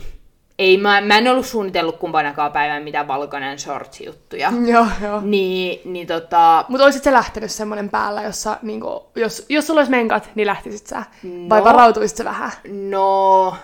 Ei, 0.59 0.77
mä, 0.77 1.01
mä 1.01 1.17
en 1.17 1.27
ollut 1.27 1.45
suunnitellut 1.45 1.97
kumpanakaan 1.97 2.51
päivänä 2.51 2.79
mitään 2.79 3.07
valkoinen 3.07 3.59
shorts-juttuja. 3.59 4.53
Joo, 4.71 4.85
joo. 5.01 5.21
Niin, 5.21 5.81
niin 5.85 6.07
tota... 6.07 6.65
Mutta 6.67 6.83
olisit 6.83 7.03
sä 7.03 7.13
lähtenyt 7.13 7.51
semmonen 7.51 7.89
päällä, 7.89 8.23
jossa 8.23 8.57
niinku, 8.61 9.09
jos, 9.15 9.45
jos 9.49 9.67
sulla 9.67 9.79
olisi 9.79 9.91
menkat, 9.91 10.29
niin 10.35 10.47
lähtisit 10.47 10.87
sä? 10.87 11.03
Vai 11.49 11.59
No. 11.59 11.65
varautuisit 11.65 12.17
sä 12.17 12.25
vähän? 12.25 12.51
No... 12.89 13.55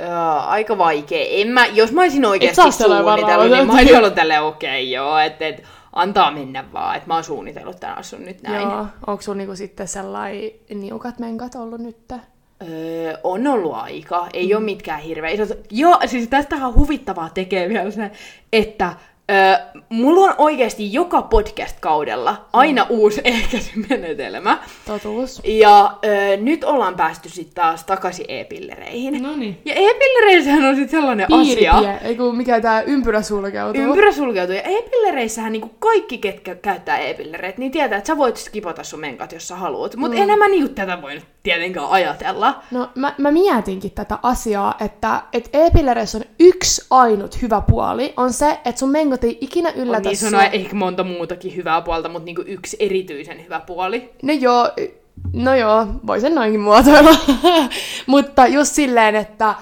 Öö, 0.00 0.08
aika 0.46 0.78
vaikea. 0.78 1.26
En 1.30 1.48
mä, 1.48 1.66
jos 1.66 1.92
mä 1.92 2.00
olisin 2.00 2.24
oikeasti 2.24 2.72
suunnitellut, 2.72 3.50
niin 3.50 3.66
mä 3.66 3.72
olisin 3.72 3.96
ollut 3.98 4.14
tälleen 4.14 4.42
okei, 4.42 4.68
okay, 4.68 4.80
joo, 4.80 5.18
että 5.18 5.46
et, 5.46 5.62
antaa 5.98 6.30
mennä 6.30 6.64
vaan, 6.72 6.96
että 6.96 7.08
mä 7.08 7.14
oon 7.14 7.24
suunnitellut 7.24 7.80
tän 7.80 7.98
asun 7.98 8.24
nyt 8.24 8.42
näin. 8.42 8.62
Joo. 8.62 8.86
Onko 9.06 9.22
sulla 9.22 9.38
niinku 9.38 9.56
sitten 9.56 9.88
sellainen 9.88 10.50
niukat 10.74 11.18
menkat 11.18 11.54
ollut 11.54 11.80
nyt? 11.80 12.12
Öö, 12.62 13.18
on 13.22 13.46
ollut 13.46 13.74
aika, 13.74 14.26
ei 14.32 14.48
mm. 14.48 14.56
ole 14.56 14.64
mitkään 14.64 15.00
hirveä 15.00 15.30
isot. 15.30 15.58
Joo, 15.70 15.98
siis 16.06 16.28
tästähän 16.28 16.68
on 16.68 16.74
huvittavaa 16.74 17.30
tekee 17.34 17.68
vielä 17.68 17.90
se, 17.90 18.10
että 18.52 18.92
Öö, 19.30 19.82
mulla 19.88 20.24
on 20.24 20.34
oikeasti 20.38 20.92
joka 20.92 21.22
podcast-kaudella 21.22 22.46
aina 22.52 22.86
uusi 22.88 23.20
ehkäisymenetelmä. 23.34 24.58
Totuus. 24.86 25.40
Ja 25.44 25.94
öö, 26.04 26.36
nyt 26.36 26.64
ollaan 26.64 26.96
päästy 26.96 27.28
sitten 27.28 27.54
taas 27.54 27.84
takaisin 27.84 28.26
e-pillereihin. 28.28 29.22
No 29.22 29.36
niin. 29.36 29.60
Ja 29.64 29.74
e-pillereissähän 29.74 30.64
on 30.64 30.76
sitten 30.76 31.00
sellainen 31.00 31.26
asia. 31.32 31.74
Piiripie, 31.74 32.08
ei 32.08 32.16
kun 32.16 32.36
mikä 32.36 32.60
tää 32.60 32.82
ympyrä 32.82 33.22
sulkeutuu. 33.22 33.82
Ympyrä 33.82 34.12
sulkeutuu. 34.12 34.54
Ja 34.54 34.62
e-pillereissähän 34.62 35.52
niinku 35.52 35.70
kaikki, 35.78 36.18
ketkä 36.18 36.54
käyttää 36.54 36.98
e-pillereitä, 36.98 37.58
niin 37.58 37.72
tietää, 37.72 37.98
että 37.98 38.06
sä 38.06 38.16
voit 38.16 38.36
skipata 38.36 38.84
sun 38.84 39.00
menkat, 39.00 39.32
jos 39.32 39.48
sä 39.48 39.56
haluat. 39.56 39.96
Mutta 39.96 40.16
mm. 40.16 40.22
enää 40.22 40.36
mä 40.36 40.48
niinku 40.48 40.74
tätä 40.74 41.02
voinut 41.02 41.24
tietenkään 41.42 41.88
ajatella. 41.88 42.62
No 42.70 42.90
mä, 42.94 43.14
mä 43.18 43.30
mietinkin 43.30 43.90
tätä 43.90 44.18
asiaa, 44.22 44.74
että 44.84 45.22
et 45.32 45.50
e-pillereissä 45.52 46.18
on 46.18 46.24
yksi 46.40 46.86
ainut 46.90 47.42
hyvä 47.42 47.62
puoli, 47.70 48.12
on 48.16 48.32
se, 48.32 48.60
että 48.64 48.78
sun 48.78 48.90
mengot 49.22 49.24
ei 49.24 49.38
ikinä 49.40 49.68
On 49.68 49.74
yllätä 49.74 50.08
niin 50.08 50.16
sua. 50.16 50.30
sanoa 50.30 50.44
ehkä 50.44 50.76
monta 50.76 51.04
muutakin 51.04 51.56
hyvää 51.56 51.80
puolta, 51.80 52.08
mutta 52.08 52.24
niinku 52.24 52.42
yksi 52.46 52.76
erityisen 52.80 53.44
hyvä 53.44 53.60
puoli. 53.60 54.10
No 54.22 54.32
joo, 54.32 54.70
no 55.32 55.54
joo, 55.54 55.86
voi 56.06 56.20
sen 56.20 56.34
noinkin 56.34 56.60
muotoilla. 56.60 57.10
Mutta 58.06 58.46
just 58.46 58.74
silleen, 58.74 59.16
että 59.16 59.54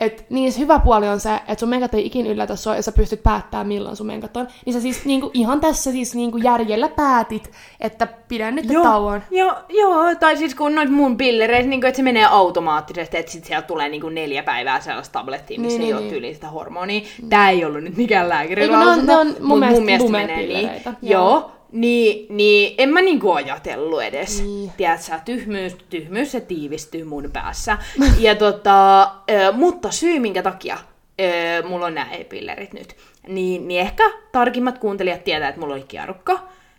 et 0.00 0.26
niin 0.30 0.52
se 0.52 0.58
hyvä 0.58 0.78
puoli 0.78 1.08
on 1.08 1.20
se, 1.20 1.34
että 1.34 1.60
sun 1.60 1.68
menkat 1.68 1.94
ei 1.94 2.06
ikin 2.06 2.26
yllätä 2.26 2.56
sua 2.56 2.76
ja 2.76 2.82
sä 2.82 2.92
pystyt 2.92 3.22
päättämään 3.22 3.66
milloin 3.66 3.96
sun 3.96 4.06
menkat 4.06 4.36
on. 4.36 4.48
Niin 4.66 4.74
sä 4.74 4.80
siis 4.80 5.04
niinku, 5.04 5.30
ihan 5.34 5.60
tässä 5.60 5.92
siis 5.92 6.14
niinku 6.14 6.38
järjellä 6.38 6.88
päätit, 6.88 7.50
että 7.80 8.06
pidän 8.28 8.54
nyt 8.54 8.66
tauon. 8.82 9.22
Joo, 9.30 9.54
joo, 9.68 10.14
tai 10.20 10.36
siis 10.36 10.54
kun 10.54 10.74
noit 10.74 10.90
mun 10.90 11.16
pillereissä, 11.16 11.70
niin 11.70 11.86
että 11.86 11.96
se 11.96 12.02
menee 12.02 12.24
automaattisesti, 12.24 13.16
että 13.16 13.32
sit 13.32 13.44
sieltä 13.44 13.66
tulee 13.66 13.88
niin 13.88 14.14
neljä 14.14 14.42
päivää 14.42 14.80
sellaista 14.80 15.18
tablettia, 15.18 15.60
missä 15.60 15.78
Niin, 15.78 15.80
ei 15.80 15.86
niin, 15.86 15.94
ole 15.94 16.02
niin. 16.02 16.12
tyyliin 16.12 16.34
sitä 16.34 16.48
hormonia. 16.48 17.00
Tää 17.28 17.50
ei 17.50 17.64
ollut 17.64 17.82
nyt 17.82 17.96
mikään 17.96 18.28
lääkärin 18.28 18.72
lausunto, 18.72 19.20
on 19.20 19.26
mun 19.40 19.58
mut 19.58 19.84
mielestä 19.84 20.10
menee 20.10 20.36
niin. 20.36 20.70
joo. 20.84 20.94
Joo, 21.02 21.50
niin, 21.74 22.36
niin 22.36 22.74
en 22.78 22.88
mä 22.88 23.00
niinku 23.00 23.32
ajatellut 23.32 24.02
edes. 24.02 24.42
Niin. 24.42 24.72
Tiedätkö, 24.76 25.02
sä, 25.02 25.20
tyhmyys, 25.24 25.76
tyhmyys 25.90 26.32
se 26.32 26.40
tiivistyy 26.40 27.04
mun 27.04 27.30
päässä. 27.32 27.78
ja 28.18 28.34
tota, 28.34 29.10
mutta 29.52 29.90
syy 29.90 30.18
minkä 30.18 30.42
takia 30.42 30.78
mulla 31.68 31.86
on 31.86 31.94
nämä 31.94 32.12
e-pillerit 32.12 32.72
nyt, 32.72 32.96
niin, 33.28 33.68
niin 33.68 33.80
ehkä 33.80 34.04
tarkimmat 34.32 34.78
kuuntelijat 34.78 35.24
tietää, 35.24 35.48
että 35.48 35.60
mulla 35.60 35.74
oli 35.74 35.84
kierrukka. 35.88 36.38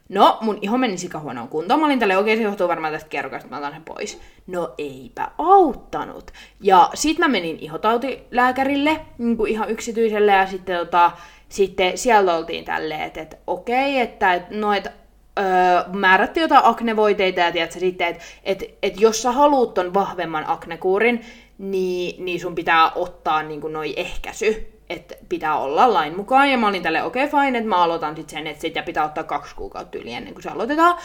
No, 0.10 0.38
mun 0.42 0.58
iho 0.62 0.78
meni 0.78 0.98
sikahuonoon 0.98 1.48
kuntoon. 1.48 1.80
Mä 1.80 1.86
olin 1.86 2.00
tälle 2.00 2.18
oikein, 2.18 2.38
se 2.38 2.44
johtuu 2.44 2.68
varmaan 2.68 2.94
tästä 2.94 3.10
kierrukasta, 3.10 3.50
mä 3.50 3.58
otan 3.58 3.72
sen 3.72 3.84
pois. 3.84 4.22
No 4.48 4.74
eipä 4.78 5.32
auttanut. 5.38 6.32
Ja 6.62 6.90
sit 6.94 7.18
mä 7.18 7.28
menin 7.28 7.58
ihotautilääkärille, 7.60 9.02
niin 9.18 9.38
kuin 9.38 9.52
ihan 9.52 9.70
yksityiselle, 9.70 10.32
ja 10.32 10.48
sitten, 10.48 10.78
tota, 10.78 11.12
sitten 11.56 11.98
siellä 11.98 12.36
oltiin 12.36 12.66
tälleen, 12.66 13.02
että, 13.02 13.38
okei, 13.48 14.00
että, 14.00 14.42
no, 14.50 14.74
että 14.74 14.92
öö, 15.40 15.46
määrättiin 15.94 16.42
jotain 16.42 16.66
aknevoiteita 16.66 17.40
ja 17.40 17.52
tiedätkö, 17.52 17.80
sitten, 17.80 18.08
että 18.08 18.24
että 18.44 18.66
että 18.84 19.02
jos 19.02 19.22
sä 19.22 19.32
haluut 19.32 19.74
ton 19.74 19.94
vahvemman 19.94 20.44
aknekuurin, 20.48 21.26
niin, 21.58 22.26
niin 22.26 22.40
sun 22.40 22.56
pitää 22.56 22.92
ottaa 22.92 23.44
niin 23.44 23.62
kuin 23.62 23.74
noi 23.74 23.94
ehkäisy, 23.98 24.80
että 24.90 25.16
pitää 25.30 25.58
olla 25.58 25.94
lain 25.94 26.18
mukaan. 26.18 26.52
Ja 26.52 26.58
mä 26.58 26.68
olin 26.68 26.84
tälle 26.84 27.04
okei 27.04 27.26
okay, 27.26 27.42
fine, 27.42 27.58
että 27.58 27.70
mä 27.70 27.84
aloitan 27.84 28.16
sitten 28.16 28.38
sen, 28.38 28.48
että 28.48 28.62
sitä 28.62 28.84
pitää 28.84 29.06
ottaa 29.06 29.24
kaksi 29.24 29.56
kuukautta 29.56 29.98
yli 29.98 30.14
ennen 30.14 30.34
kuin 30.34 30.44
se 30.44 30.50
aloitetaan. 30.50 30.98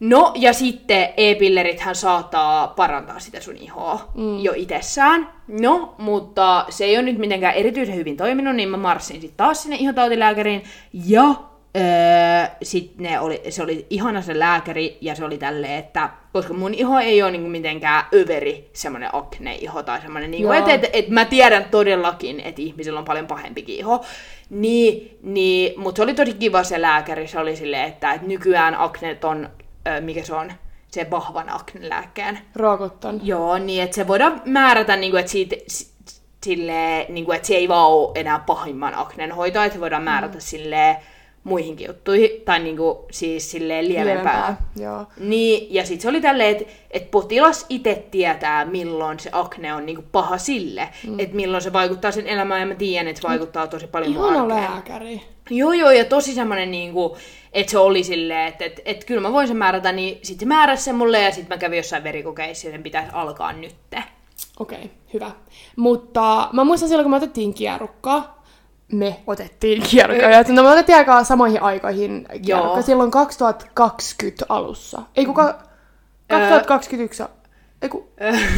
No, 0.00 0.32
ja 0.34 0.52
sitten 0.52 1.08
e-pillerithän 1.16 1.94
saattaa 1.94 2.68
parantaa 2.68 3.18
sitä 3.18 3.40
sun 3.40 3.56
ihoa 3.56 4.10
mm. 4.14 4.38
jo 4.38 4.52
itsessään. 4.56 5.28
No, 5.48 5.94
mutta 5.98 6.64
se 6.68 6.84
ei 6.84 6.96
ole 6.96 7.02
nyt 7.02 7.18
mitenkään 7.18 7.54
erityisen 7.54 7.94
hyvin 7.94 8.16
toiminut, 8.16 8.56
niin 8.56 8.68
mä 8.68 8.76
marssin 8.76 9.20
sitten 9.20 9.36
taas 9.36 9.62
sinne 9.62 9.76
ihotautilääkäriin. 9.76 10.62
Ja 11.06 11.34
öö, 11.76 11.82
sitten 12.62 13.02
ne 13.02 13.20
oli, 13.20 13.42
se 13.48 13.62
oli 13.62 13.86
ihana 13.90 14.22
se 14.22 14.38
lääkäri, 14.38 14.98
ja 15.00 15.14
se 15.14 15.24
oli 15.24 15.38
tälleen, 15.38 15.78
että 15.78 16.10
koska 16.32 16.54
mun 16.54 16.74
iho 16.74 16.98
ei 16.98 17.22
ole 17.22 17.30
niinku 17.30 17.48
mitenkään 17.48 18.04
överi 18.14 18.70
semmoinen 18.72 19.10
akne-iho 19.12 19.82
tai 19.82 20.00
semmoinen, 20.00 20.30
niinku, 20.30 20.52
että 20.52 20.72
et, 20.72 20.90
et 20.92 21.08
mä 21.08 21.24
tiedän 21.24 21.64
todellakin, 21.70 22.40
että 22.40 22.62
ihmisillä 22.62 22.98
on 22.98 23.04
paljon 23.04 23.26
pahempikin 23.26 23.76
iho. 23.76 24.04
Niin, 24.50 25.18
niin, 25.22 25.80
mutta 25.80 25.98
se 25.98 26.02
oli 26.02 26.14
tosi 26.14 26.34
kiva 26.34 26.62
se 26.62 26.80
lääkäri, 26.80 27.28
se 27.28 27.38
oli 27.38 27.56
silleen, 27.56 27.88
että, 27.88 28.12
että 28.12 28.26
nykyään 28.26 28.74
aknet 28.78 29.24
on, 29.24 29.48
mikä 30.00 30.22
se 30.22 30.34
on, 30.34 30.52
se 30.88 31.10
vahvan 31.10 31.54
aknelääkkeen. 31.54 32.38
Rookuttan. 32.56 33.20
Joo, 33.22 33.58
niin 33.58 33.82
että 33.82 33.94
se 33.94 34.08
voidaan 34.08 34.42
määrätä, 34.44 34.96
niin 34.96 35.10
kuin, 35.10 35.20
että 35.20 35.32
siitä, 35.32 35.56
s- 35.70 35.90
silleen, 36.44 37.14
niin 37.14 37.24
kuin, 37.24 37.36
että 37.36 37.48
se 37.48 37.54
ei 37.54 37.68
vaan 37.68 37.90
ole 37.90 38.10
enää 38.14 38.38
pahimman 38.38 38.94
aknen 38.94 39.32
hoitoa, 39.32 39.64
että 39.64 39.74
se 39.74 39.80
voidaan 39.80 40.02
määrätä 40.02 40.34
mm. 40.34 40.40
silleen 40.40 40.96
muihinkin 41.44 41.86
juttuihin, 41.86 42.30
tai 42.44 42.58
niin 42.58 42.76
kuin, 42.76 42.98
siis 43.10 43.50
silleen 43.50 43.88
lievempää. 43.88 44.14
Lievempää, 44.14 44.56
joo. 44.76 45.06
Niin, 45.18 45.74
ja 45.74 45.86
sitten 45.86 46.02
se 46.02 46.08
oli 46.08 46.20
tälleen, 46.20 46.50
että 46.56 46.64
et 46.90 47.10
potilas 47.10 47.66
itse 47.68 48.04
tietää, 48.10 48.64
milloin 48.64 49.20
se 49.20 49.30
akne 49.32 49.74
on 49.74 49.86
niinku 49.86 50.04
paha 50.12 50.38
sille, 50.38 50.88
mm. 51.06 51.20
että 51.20 51.36
milloin 51.36 51.62
se 51.62 51.72
vaikuttaa 51.72 52.10
sen 52.10 52.26
elämään, 52.26 52.60
ja 52.60 52.66
mä 52.66 52.74
tiedän, 52.74 53.08
että 53.08 53.22
se 53.22 53.28
vaikuttaa 53.28 53.66
tosi 53.66 53.86
paljon 53.86 54.12
Ihana 54.12 54.48
lääkäri. 54.48 55.22
Joo, 55.50 55.72
joo, 55.72 55.90
ja 55.90 56.04
tosi 56.04 56.34
semmonen 56.34 56.70
niinku, 56.70 57.16
että 57.52 57.70
se 57.70 57.78
oli 57.78 58.04
silleen, 58.04 58.48
että 58.48 58.64
et, 58.64 58.80
et, 58.84 59.04
kyllä 59.04 59.20
mä 59.20 59.32
voin 59.32 59.48
sen 59.48 59.56
määrätä, 59.56 59.92
niin 59.92 60.18
sit 60.22 60.40
se 60.40 60.46
määräsi 60.46 60.82
sen 60.82 60.94
mulle, 60.94 61.22
ja 61.22 61.32
sit 61.32 61.48
mä 61.48 61.58
kävin 61.58 61.76
jossain 61.76 62.04
verikokeissa, 62.04 62.66
ja 62.66 62.72
sen 62.72 62.82
pitäisi 62.82 63.10
alkaa 63.12 63.52
nytte. 63.52 64.04
Okei, 64.58 64.78
okay, 64.78 64.88
hyvä. 65.14 65.30
Mutta 65.76 66.48
mä 66.52 66.64
muistan 66.64 66.88
silloin, 66.88 67.04
kun 67.04 67.10
me 67.10 67.16
otettiin 67.16 67.54
kierrukkaa, 67.54 68.44
me 68.92 69.20
otettiin 69.26 69.82
kierrukkaa, 69.90 70.30
ja 70.30 70.44
no 70.48 70.62
me 70.62 70.70
otettiin 70.70 70.98
aika 70.98 71.24
samoihin 71.24 71.62
aikoihin 71.62 72.26
kierrukka, 72.44 72.78
Joo. 72.78 72.82
silloin 72.82 73.10
2020 73.10 74.46
alussa. 74.48 75.02
Ei 75.16 75.26
kuka... 75.26 75.58
2021. 76.28 77.22
Ei 77.82 77.88
ku... 77.88 78.08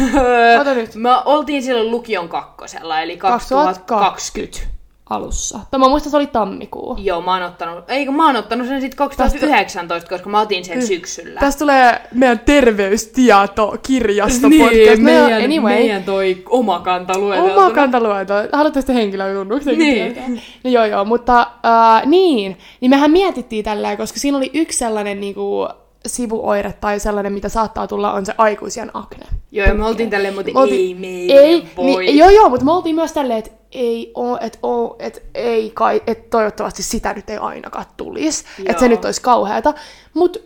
Ota 0.61 0.75
nyt. 0.75 0.95
Me 0.95 1.11
oltiin 1.25 1.63
silloin 1.63 1.91
lukion 1.91 2.29
kakkosella, 2.29 3.01
eli 3.01 3.17
2020. 3.17 3.81
2020 3.87 4.82
alussa. 5.14 5.61
Tai 5.71 5.81
mä 5.81 5.88
muistan, 5.88 6.11
se 6.11 6.16
oli 6.16 6.26
tammikuu. 6.26 6.97
Joo, 7.00 7.21
mä 7.21 7.35
oon 7.35 7.42
ottanut, 7.42 7.85
eikö 7.88 8.12
mä 8.12 8.26
oon 8.26 8.37
ottanut 8.37 8.66
sen 8.66 8.81
sitten 8.81 8.97
2019, 8.97 10.09
koska 10.09 10.31
mä 10.31 10.40
otin 10.40 10.64
sen 10.64 10.87
syksyllä. 10.87 11.40
Tästä 11.40 11.59
tulee 11.59 12.00
meidän 12.14 12.38
terveystieto 12.38 13.76
kirjasto 13.83 14.49
podcast. 14.59 15.02
No 15.02 15.11
joo, 15.11 15.23
meidän, 15.28 15.45
anyway. 15.45 15.75
meidän 15.75 16.04
toi 16.04 16.42
oma 16.49 16.81
kanta 16.81 17.19
lueteltuna. 17.19 17.54
Oma 17.54 17.71
kantalueto. 17.71 18.35
Haluatte 18.52 18.81
sitten 18.81 18.97
henkilötunnuksen 18.97 19.78
Niin. 19.78 20.42
No 20.64 20.71
joo 20.71 20.85
joo, 20.85 21.04
mutta 21.04 21.40
äh, 21.40 22.07
niin. 22.07 22.59
Niin 22.81 22.90
mehän 22.90 23.11
mietittiin 23.11 23.64
tällä, 23.64 23.97
koska 23.97 24.19
siinä 24.19 24.38
oli 24.38 24.50
yksi 24.54 24.78
sellainen 24.78 25.21
niinku, 25.21 25.69
sivuoire 26.07 26.75
tai 26.81 27.00
sellainen, 27.00 27.33
mitä 27.33 27.49
saattaa 27.49 27.87
tulla, 27.87 28.12
on 28.12 28.26
se 28.26 28.35
aikuisien 28.38 28.90
akne. 28.95 29.26
Joo, 29.52 29.66
ja 29.66 29.75
me 29.75 29.87
oltiin 29.87 30.11
tälleen, 30.11 30.35
mutta 30.35 30.50
ei 30.71 30.95
meidän 30.95 31.45
ei, 31.45 31.66
voi. 31.76 32.04
Niin, 32.04 32.19
joo 32.19 32.31
joo, 32.31 32.49
mutta 32.49 32.64
me 32.64 32.73
oltiin 32.73 32.95
myös 32.95 33.12
tälleen, 33.12 33.38
että 33.38 33.50
ei 33.73 34.12
oo, 34.14 34.38
että 34.41 34.59
oo, 34.62 34.97
että 34.99 35.21
ei 35.35 35.71
kai, 35.75 36.02
että 36.07 36.31
toivottavasti 36.31 36.83
sitä 36.83 37.12
nyt 37.12 37.31
ei 37.31 37.37
ainakaan 37.37 37.87
tulisi. 37.97 38.45
Että 38.67 38.81
se 38.81 38.88
nyt 38.88 39.05
olisi 39.05 39.23
kauheata. 39.23 39.75
Mutta 40.14 40.38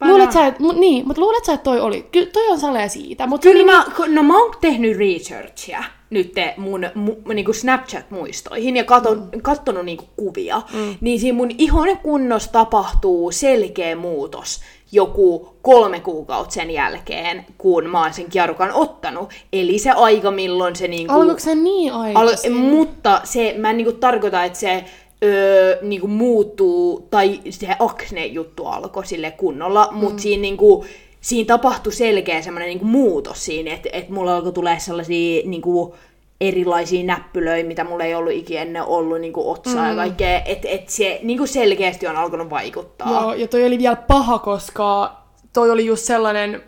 luulet 0.00 0.32
sä, 0.32 0.46
et, 0.46 0.58
mut, 0.58 0.76
niin, 0.76 1.06
mutta 1.06 1.22
luulet 1.22 1.44
sä, 1.44 1.52
että 1.52 1.64
toi 1.64 1.80
oli, 1.80 2.08
kyllä 2.12 2.30
toi 2.32 2.48
on 2.48 2.60
salee 2.60 2.88
siitä, 2.88 3.26
mutta 3.26 3.48
Kyllä 3.48 3.72
mä, 3.72 3.84
no 4.08 4.22
mä 4.22 4.42
oon 4.42 4.54
tehnyt 4.60 4.98
researchia 4.98 5.84
nyt 6.10 6.32
mun 6.56 6.80
mu, 6.94 7.14
niinku 7.34 7.52
Snapchat-muistoihin 7.52 8.76
ja 8.76 8.84
katon, 8.84 9.28
mm. 9.32 9.42
kattonut 9.42 9.84
niinku 9.84 10.04
kuvia, 10.16 10.62
mm. 10.72 10.94
niin 11.00 11.20
siinä 11.20 11.36
mun 11.36 11.50
ihon 11.58 11.98
kunnossa 11.98 12.52
tapahtuu 12.52 13.32
selkeä 13.32 13.96
muutos 13.96 14.60
joku 14.94 15.56
kolme 15.62 16.00
kuukautta 16.00 16.54
sen 16.54 16.70
jälkeen, 16.70 17.46
kun 17.58 17.90
mä 17.90 18.02
oon 18.02 18.14
sen 18.14 18.30
kierukan 18.30 18.72
ottanut. 18.72 19.30
Eli 19.52 19.78
se 19.78 19.90
aika, 19.90 20.30
milloin 20.30 20.76
se 20.76 20.88
niinku... 20.88 21.14
alkoiko 21.14 21.40
se 21.40 21.54
niin 21.54 21.92
aikaisin? 21.92 22.52
Al- 22.52 22.58
mutta 22.58 23.20
se, 23.24 23.54
mä 23.58 23.70
en 23.70 23.76
niinku 23.76 23.92
tarkoita, 23.92 24.44
että 24.44 24.58
se 24.58 24.84
öö, 25.24 25.78
niinku 25.82 26.06
muuttuu, 26.06 27.06
tai 27.10 27.40
se 27.50 27.68
akne-juttu 27.78 28.66
alkoi 28.66 29.06
sille 29.06 29.30
kunnolla, 29.30 29.88
mm. 29.90 29.98
mutta 29.98 30.22
siinä, 30.22 30.40
niinku, 30.40 30.84
siinä 31.20 31.46
tapahtui 31.46 31.92
selkeä 31.92 32.42
semmoinen 32.42 32.68
niinku 32.68 32.84
muutos 32.84 33.44
siinä, 33.44 33.74
että 33.74 33.88
et 33.92 34.08
mulla 34.08 34.36
alkoi 34.36 34.52
tulee 34.52 34.78
sellaisia 34.78 35.42
niinku, 35.44 35.94
erilaisia 36.40 37.04
näppylöitä, 37.04 37.68
mitä 37.68 37.84
mulla 37.84 38.04
ei 38.04 38.14
ollut 38.14 38.32
ikinä 38.32 38.62
ennen 38.62 38.82
ollut 38.82 39.20
niinku 39.20 39.50
otsaa 39.50 39.82
mm. 39.82 39.88
ja 39.88 39.96
kaikkea, 39.96 40.42
että 40.44 40.68
et 40.68 40.88
se 40.88 41.20
niinku 41.22 41.46
selkeästi 41.46 42.06
on 42.06 42.16
alkanut 42.16 42.50
vaikuttaa. 42.50 43.10
Joo, 43.10 43.34
ja 43.34 43.48
toi 43.48 43.66
oli 43.66 43.78
vielä 43.78 43.96
paha, 43.96 44.38
koska 44.38 45.16
toi 45.52 45.70
oli 45.70 45.86
just 45.86 46.04
sellainen, 46.04 46.62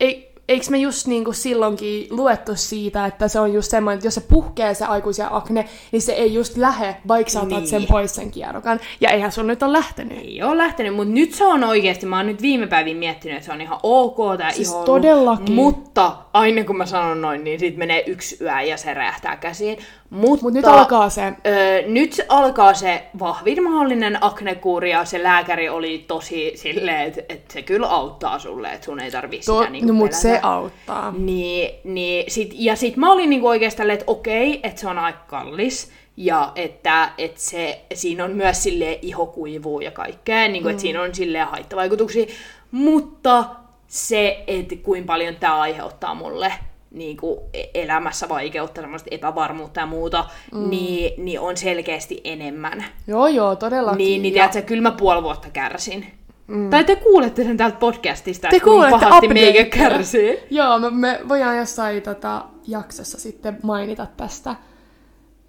ei, 0.00 0.27
eikö 0.48 0.66
me 0.70 0.78
just 0.78 1.06
niinku 1.06 1.32
silloinkin 1.32 2.06
luettu 2.10 2.52
siitä, 2.56 3.06
että 3.06 3.28
se 3.28 3.40
on 3.40 3.52
just 3.52 3.70
semmoinen, 3.70 3.96
että 3.96 4.06
jos 4.06 4.14
se 4.14 4.20
puhkee 4.20 4.74
se 4.74 4.84
aikuisia 4.84 5.28
akne, 5.30 5.64
niin 5.92 6.02
se 6.02 6.12
ei 6.12 6.34
just 6.34 6.56
lähe, 6.56 6.96
vaikka 7.08 7.30
sä 7.30 7.40
otat 7.40 7.58
Niin. 7.58 7.68
sen 7.68 7.86
pois 7.86 8.14
sen 8.14 8.30
kierrokan. 8.30 8.80
Ja 9.00 9.10
eihän 9.10 9.32
sun 9.32 9.46
nyt 9.46 9.62
ole 9.62 9.72
lähtenyt. 9.72 10.18
Ei 10.18 10.42
ole 10.42 10.58
lähtenyt, 10.58 10.94
mutta 10.94 11.14
nyt 11.14 11.34
se 11.34 11.44
on 11.44 11.64
oikeasti, 11.64 12.06
mä 12.06 12.16
oon 12.16 12.26
nyt 12.26 12.42
viime 12.42 12.66
päivin 12.66 12.96
miettinyt, 12.96 13.36
että 13.36 13.46
se 13.46 13.52
on 13.52 13.60
ihan 13.60 13.78
ok 13.82 14.16
tää 14.38 14.52
Siis 14.52 14.68
iho 14.68 14.84
todellakin. 14.84 15.54
Mutta 15.54 16.16
aina 16.32 16.64
kun 16.64 16.76
mä 16.76 16.86
sanon 16.86 17.20
noin, 17.20 17.44
niin 17.44 17.60
sit 17.60 17.76
menee 17.76 18.04
yksi 18.06 18.36
yö 18.44 18.60
ja 18.60 18.76
se 18.76 18.94
räjähtää 18.94 19.36
käsiin. 19.36 19.78
Mutta 20.10 20.42
Mut 20.44 20.54
nyt 20.54 20.64
alkaa 20.64 21.10
se. 21.10 21.32
Öö, 21.46 21.82
nyt 21.86 22.20
alkaa 22.28 22.74
se 22.74 23.02
vahvin 23.18 23.62
mahdollinen 23.62 24.18
aknekuuri 24.20 24.90
ja 24.90 25.04
se 25.04 25.22
lääkäri 25.22 25.68
oli 25.68 26.04
tosi 26.08 26.52
silleen, 26.54 27.00
että 27.08 27.22
et 27.28 27.50
se 27.50 27.62
kyllä 27.62 27.86
auttaa 27.88 28.38
sulle, 28.38 28.72
että 28.72 28.84
sun 28.84 29.00
ei 29.00 29.10
tarvii 29.10 29.40
To, 29.46 29.58
sitä 29.58 29.70
niinku 29.70 29.88
no, 29.88 29.94
mut 29.94 30.10
pelätä. 30.10 30.22
se 30.22 30.40
auttaa. 30.42 31.14
Niin, 31.18 31.70
niin 31.84 32.24
sit, 32.30 32.50
ja 32.54 32.76
sit 32.76 32.96
mä 32.96 33.12
olin 33.12 33.30
niinku 33.30 33.46
oikeastaan, 33.48 33.90
että 33.90 34.04
okei, 34.06 34.60
että 34.62 34.80
se 34.80 34.88
on 34.88 34.98
aika 34.98 35.24
kallis. 35.26 35.90
Ja 36.16 36.52
että, 36.54 37.10
että 37.18 37.40
se, 37.40 37.80
siinä 37.94 38.24
on 38.24 38.30
myös 38.30 38.62
sille 38.62 38.98
ihokuivuu 39.02 39.80
ja 39.80 39.90
kaikkea, 39.90 40.48
niin 40.48 40.62
kuin, 40.62 40.70
että 40.70 40.82
siinä 40.82 41.02
on 41.02 41.14
sille 41.14 41.38
haittavaikutuksia. 41.38 42.26
Mutta 42.70 43.44
se, 43.86 44.44
että 44.46 44.74
kuinka 44.82 45.06
paljon 45.06 45.36
tämä 45.36 45.60
aiheuttaa 45.60 46.14
mulle 46.14 46.52
niin 46.90 47.16
kuin 47.16 47.40
elämässä 47.74 48.28
vaikeutta, 48.28 48.80
semmoista 48.80 49.08
epävarmuutta 49.10 49.80
ja 49.80 49.86
muuta, 49.86 50.24
mm. 50.52 50.70
niin, 50.70 51.24
niin 51.24 51.40
on 51.40 51.56
selkeästi 51.56 52.20
enemmän. 52.24 52.84
Joo, 53.06 53.26
joo, 53.26 53.56
todellakin. 53.56 53.98
Niin, 53.98 54.22
niin 54.22 54.34
tiedätkö, 54.34 54.62
kyllä 54.62 54.82
mä 54.82 54.90
puoli 54.90 55.22
vuotta 55.22 55.48
kärsin. 55.52 56.06
Mm. 56.46 56.70
Tai 56.70 56.84
te 56.84 56.96
kuulette 56.96 57.44
sen 57.44 57.56
täältä 57.56 57.76
podcastista, 57.78 58.48
Te 58.48 58.56
että 58.56 58.64
kuinka 58.64 58.88
kuulette 58.88 59.06
pahasti 59.06 59.26
updatea. 59.26 59.52
meikä 59.52 59.76
kärsii. 59.76 60.38
Joo, 60.50 60.78
me, 60.78 60.90
me 60.90 61.20
voidaan 61.28 61.58
jossain 61.58 62.02
tota, 62.02 62.44
jaksossa 62.66 63.20
sitten 63.20 63.58
mainita 63.62 64.06
tästä 64.16 64.56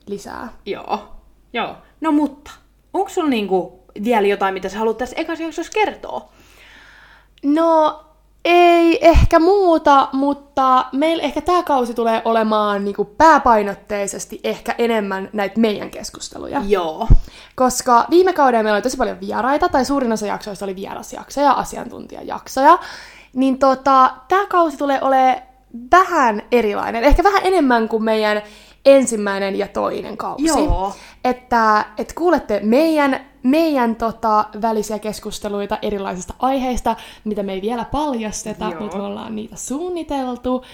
lisää. 0.08 0.50
Joo, 0.66 1.00
joo. 1.54 1.76
No 2.02 2.12
mutta, 2.12 2.52
onko 2.94 3.10
sulla 3.10 3.30
niinku 3.30 3.84
vielä 4.04 4.28
jotain, 4.28 4.54
mitä 4.54 4.70
sä 4.70 4.78
haluat 4.78 4.98
tässä 4.98 5.16
ekassa 5.20 5.44
jaksossa 5.44 5.72
kertoa? 5.74 6.30
No, 7.44 8.04
ei 8.46 9.08
ehkä 9.08 9.40
muuta, 9.40 10.08
mutta 10.14 10.86
meillä 10.92 11.24
ehkä 11.24 11.42
tämä 11.42 11.64
kausi 11.64 11.94
tulee 11.94 12.22
olemaan 12.26 12.86
niinku 12.86 13.06
pääpainotteisesti 13.06 14.40
ehkä 14.44 14.76
enemmän 14.78 15.30
näitä 15.34 15.60
meidän 15.60 15.90
keskusteluja. 15.90 16.62
Joo. 16.68 17.08
Koska 17.56 18.06
viime 18.10 18.34
kaudella 18.34 18.64
meillä 18.64 18.76
oli 18.76 18.82
tosi 18.82 18.98
paljon 18.98 19.20
vieraita, 19.20 19.70
tai 19.70 19.86
suurin 19.86 20.12
osa 20.12 20.26
jaksoista 20.28 20.66
oli 20.66 20.76
vierasjaksoja 20.76 21.46
ja 21.46 21.54
asiantuntijajaksoja. 21.54 22.80
Niin 23.34 23.60
tota, 23.60 24.12
tämä 24.28 24.48
kausi 24.48 24.78
tulee 24.78 25.00
olemaan 25.02 25.42
vähän 25.92 26.42
erilainen, 26.52 27.04
ehkä 27.04 27.24
vähän 27.24 27.42
enemmän 27.44 27.90
kuin 27.90 28.04
meidän 28.04 28.42
ensimmäinen 28.86 29.56
ja 29.56 29.68
toinen 29.68 30.18
kausi. 30.18 30.48
Joo. 30.48 30.96
Että, 31.24 31.86
että 31.98 32.14
kuulette 32.16 32.60
meidän, 32.64 33.29
meidän 33.44 33.96
tota, 33.96 34.46
välisiä 34.62 35.00
keskusteluita 35.00 35.78
erilaisista 35.82 36.34
aiheista, 36.40 36.96
mitä 37.24 37.44
me 37.44 37.54
ei 37.54 37.62
vielä 37.62 37.86
paljasteta, 37.86 38.66
Joo. 38.66 38.82
mutta 38.82 38.98
me 38.98 39.04
ollaan 39.04 39.36
niitä 39.36 39.56
suunniteltu. 39.56 40.66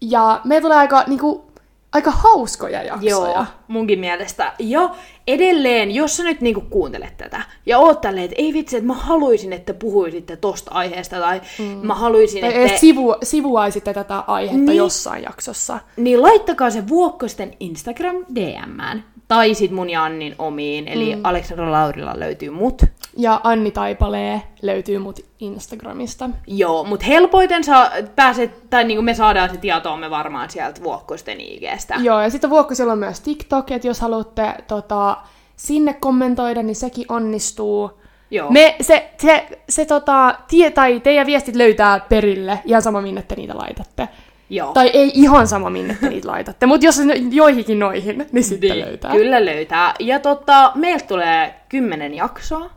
Ja 0.00 0.40
me 0.44 0.60
tulee 0.60 0.76
aika, 0.76 1.04
niinku, 1.06 1.44
aika 1.92 2.10
hauskoja 2.10 2.82
jaksoja. 2.82 3.10
Joo, 3.10 3.44
munkin 3.68 3.98
mielestä. 3.98 4.52
Ja 4.58 4.94
edelleen, 5.26 5.90
jos 5.90 6.16
sä 6.16 6.22
nyt 6.24 6.40
niinku 6.40 6.60
kuuntelet 6.60 7.16
tätä 7.16 7.42
ja 7.66 7.78
oot 7.78 8.00
tälleen, 8.00 8.24
että 8.24 8.36
ei 8.38 8.52
vitsi, 8.52 8.76
että 8.76 8.86
mä 8.86 8.94
haluaisin, 8.94 9.52
että 9.52 9.74
puhuisitte 9.74 10.36
tosta 10.36 10.70
aiheesta, 10.70 11.20
tai 11.20 11.40
mm. 11.58 11.64
mä 11.64 11.94
haluaisin, 11.94 12.40
Tai 12.40 12.64
että... 12.64 12.78
sivu, 12.78 13.16
sivuaisitte 13.22 13.94
tätä 13.94 14.18
aihetta 14.18 14.58
Niin. 14.58 14.76
jossain 14.76 15.22
jaksossa. 15.22 15.78
Niin 15.96 16.22
laittakaa 16.22 16.70
se 16.70 16.88
Vuokkosten 16.88 17.54
Instagram 17.60 18.16
DMään. 18.34 19.04
Tai 19.28 19.54
sit 19.54 19.70
mun 19.70 19.90
ja 19.90 20.04
Annin 20.04 20.34
omiin, 20.38 20.88
eli 20.88 21.16
mm. 21.16 21.20
Aleksandra 21.24 21.72
Laurilla 21.72 22.12
löytyy 22.16 22.50
mut. 22.50 22.82
Ja 23.16 23.40
Anni 23.44 23.70
Taipalee 23.70 24.42
löytyy 24.62 24.98
mut 24.98 25.20
Instagramista. 25.40 26.30
Joo, 26.46 26.84
mut 26.84 27.06
helpoiten 27.06 27.64
saa, 27.64 27.90
pääset, 28.16 28.70
tai 28.70 28.84
niinku 28.84 29.02
me 29.02 29.14
saadaan 29.14 29.50
se 29.50 29.56
tietoomme 29.56 30.10
varmaan 30.10 30.50
sieltä 30.50 30.82
Vuokkosten 30.82 31.40
IGstä. 31.40 31.94
Joo, 31.98 32.20
ja 32.20 32.30
sitten 32.30 32.50
Vuokkosilla 32.50 32.92
on 32.92 32.98
myös 32.98 33.20
TikTok, 33.20 33.70
että 33.70 33.88
jos 33.88 34.00
haluatte 34.00 34.54
tota, 34.66 35.16
sinne 35.56 35.94
kommentoida, 35.94 36.62
niin 36.62 36.76
sekin 36.76 37.06
onnistuu. 37.08 37.90
Joo. 38.30 38.50
Me, 38.50 38.76
se, 38.80 39.10
se, 39.18 39.46
se 39.68 39.84
tota, 39.84 40.34
tie, 40.48 40.70
tai 40.70 41.00
teidän 41.00 41.26
viestit 41.26 41.56
löytää 41.56 42.00
perille, 42.00 42.60
ihan 42.64 42.82
sama 42.82 43.00
minne 43.00 43.22
te 43.22 43.34
niitä 43.34 43.56
laitatte. 43.56 44.08
Joo. 44.50 44.72
Tai 44.72 44.90
ei 44.92 45.10
ihan 45.14 45.46
sama 45.46 45.70
minne 45.70 45.96
te 46.00 46.08
niitä 46.08 46.28
laitatte, 46.28 46.66
mutta 46.66 46.86
jos 46.86 47.00
joihinkin 47.30 47.78
noihin, 47.78 48.26
niin 48.32 48.44
sitten 48.44 48.70
Niin, 48.70 48.84
löytää. 48.86 49.10
Kyllä 49.10 49.44
löytää. 49.44 49.94
Ja 50.00 50.20
tota, 50.20 50.72
meiltä 50.74 51.04
tulee 51.06 51.54
kymmenen 51.68 52.14
jaksoa. 52.14 52.70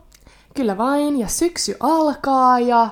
Kyllä 0.54 0.78
vain, 0.78 1.18
ja 1.20 1.28
syksy 1.28 1.76
alkaa, 1.80 2.58
ja 2.58 2.88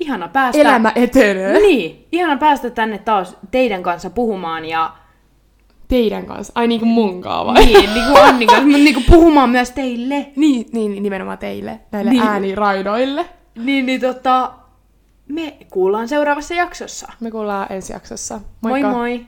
Ihana 0.00 0.28
päästä... 0.28 0.60
elämä 0.60 0.92
etenee. 0.94 1.52
No 1.52 1.58
niin, 1.58 2.06
ihana 2.12 2.36
päästä 2.36 2.70
tänne 2.70 2.98
taas 2.98 3.36
teidän 3.50 3.82
kanssa 3.82 4.10
puhumaan 4.10 4.64
ja... 4.64 4.92
Teidän 5.88 6.26
kanssa. 6.26 6.52
Ai 6.56 6.66
niin 6.66 6.80
kuin 6.80 6.88
mun 6.88 7.22
kanssa 7.22 7.46
vai? 7.46 7.64
Niin, 7.66 7.94
niin 7.94 8.06
kuin 8.06 8.22
Annin 8.22 8.48
kanssa, 8.48 8.66
mutta 8.66 8.78
niin 8.78 9.04
puhumaan 9.10 9.50
myös 9.50 9.70
teille. 9.70 10.26
Niin, 10.36 10.66
niin, 10.72 11.02
nimenomaan 11.02 11.38
teille, 11.38 11.80
näille 11.92 12.10
niin. 12.10 12.22
ääniraidoille. 12.22 13.26
Niin, 13.64 13.86
niin 13.86 14.00
tota... 14.00 14.52
Me 15.28 15.56
kuullaan 15.70 16.08
seuraavassa 16.08 16.54
jaksossa. 16.54 17.12
Me 17.20 17.30
kuullaan 17.30 17.72
ensi 17.72 17.92
jaksossa. 17.92 18.40
Moi 18.60 18.70
Moikka! 18.70 18.90
moi! 18.90 19.26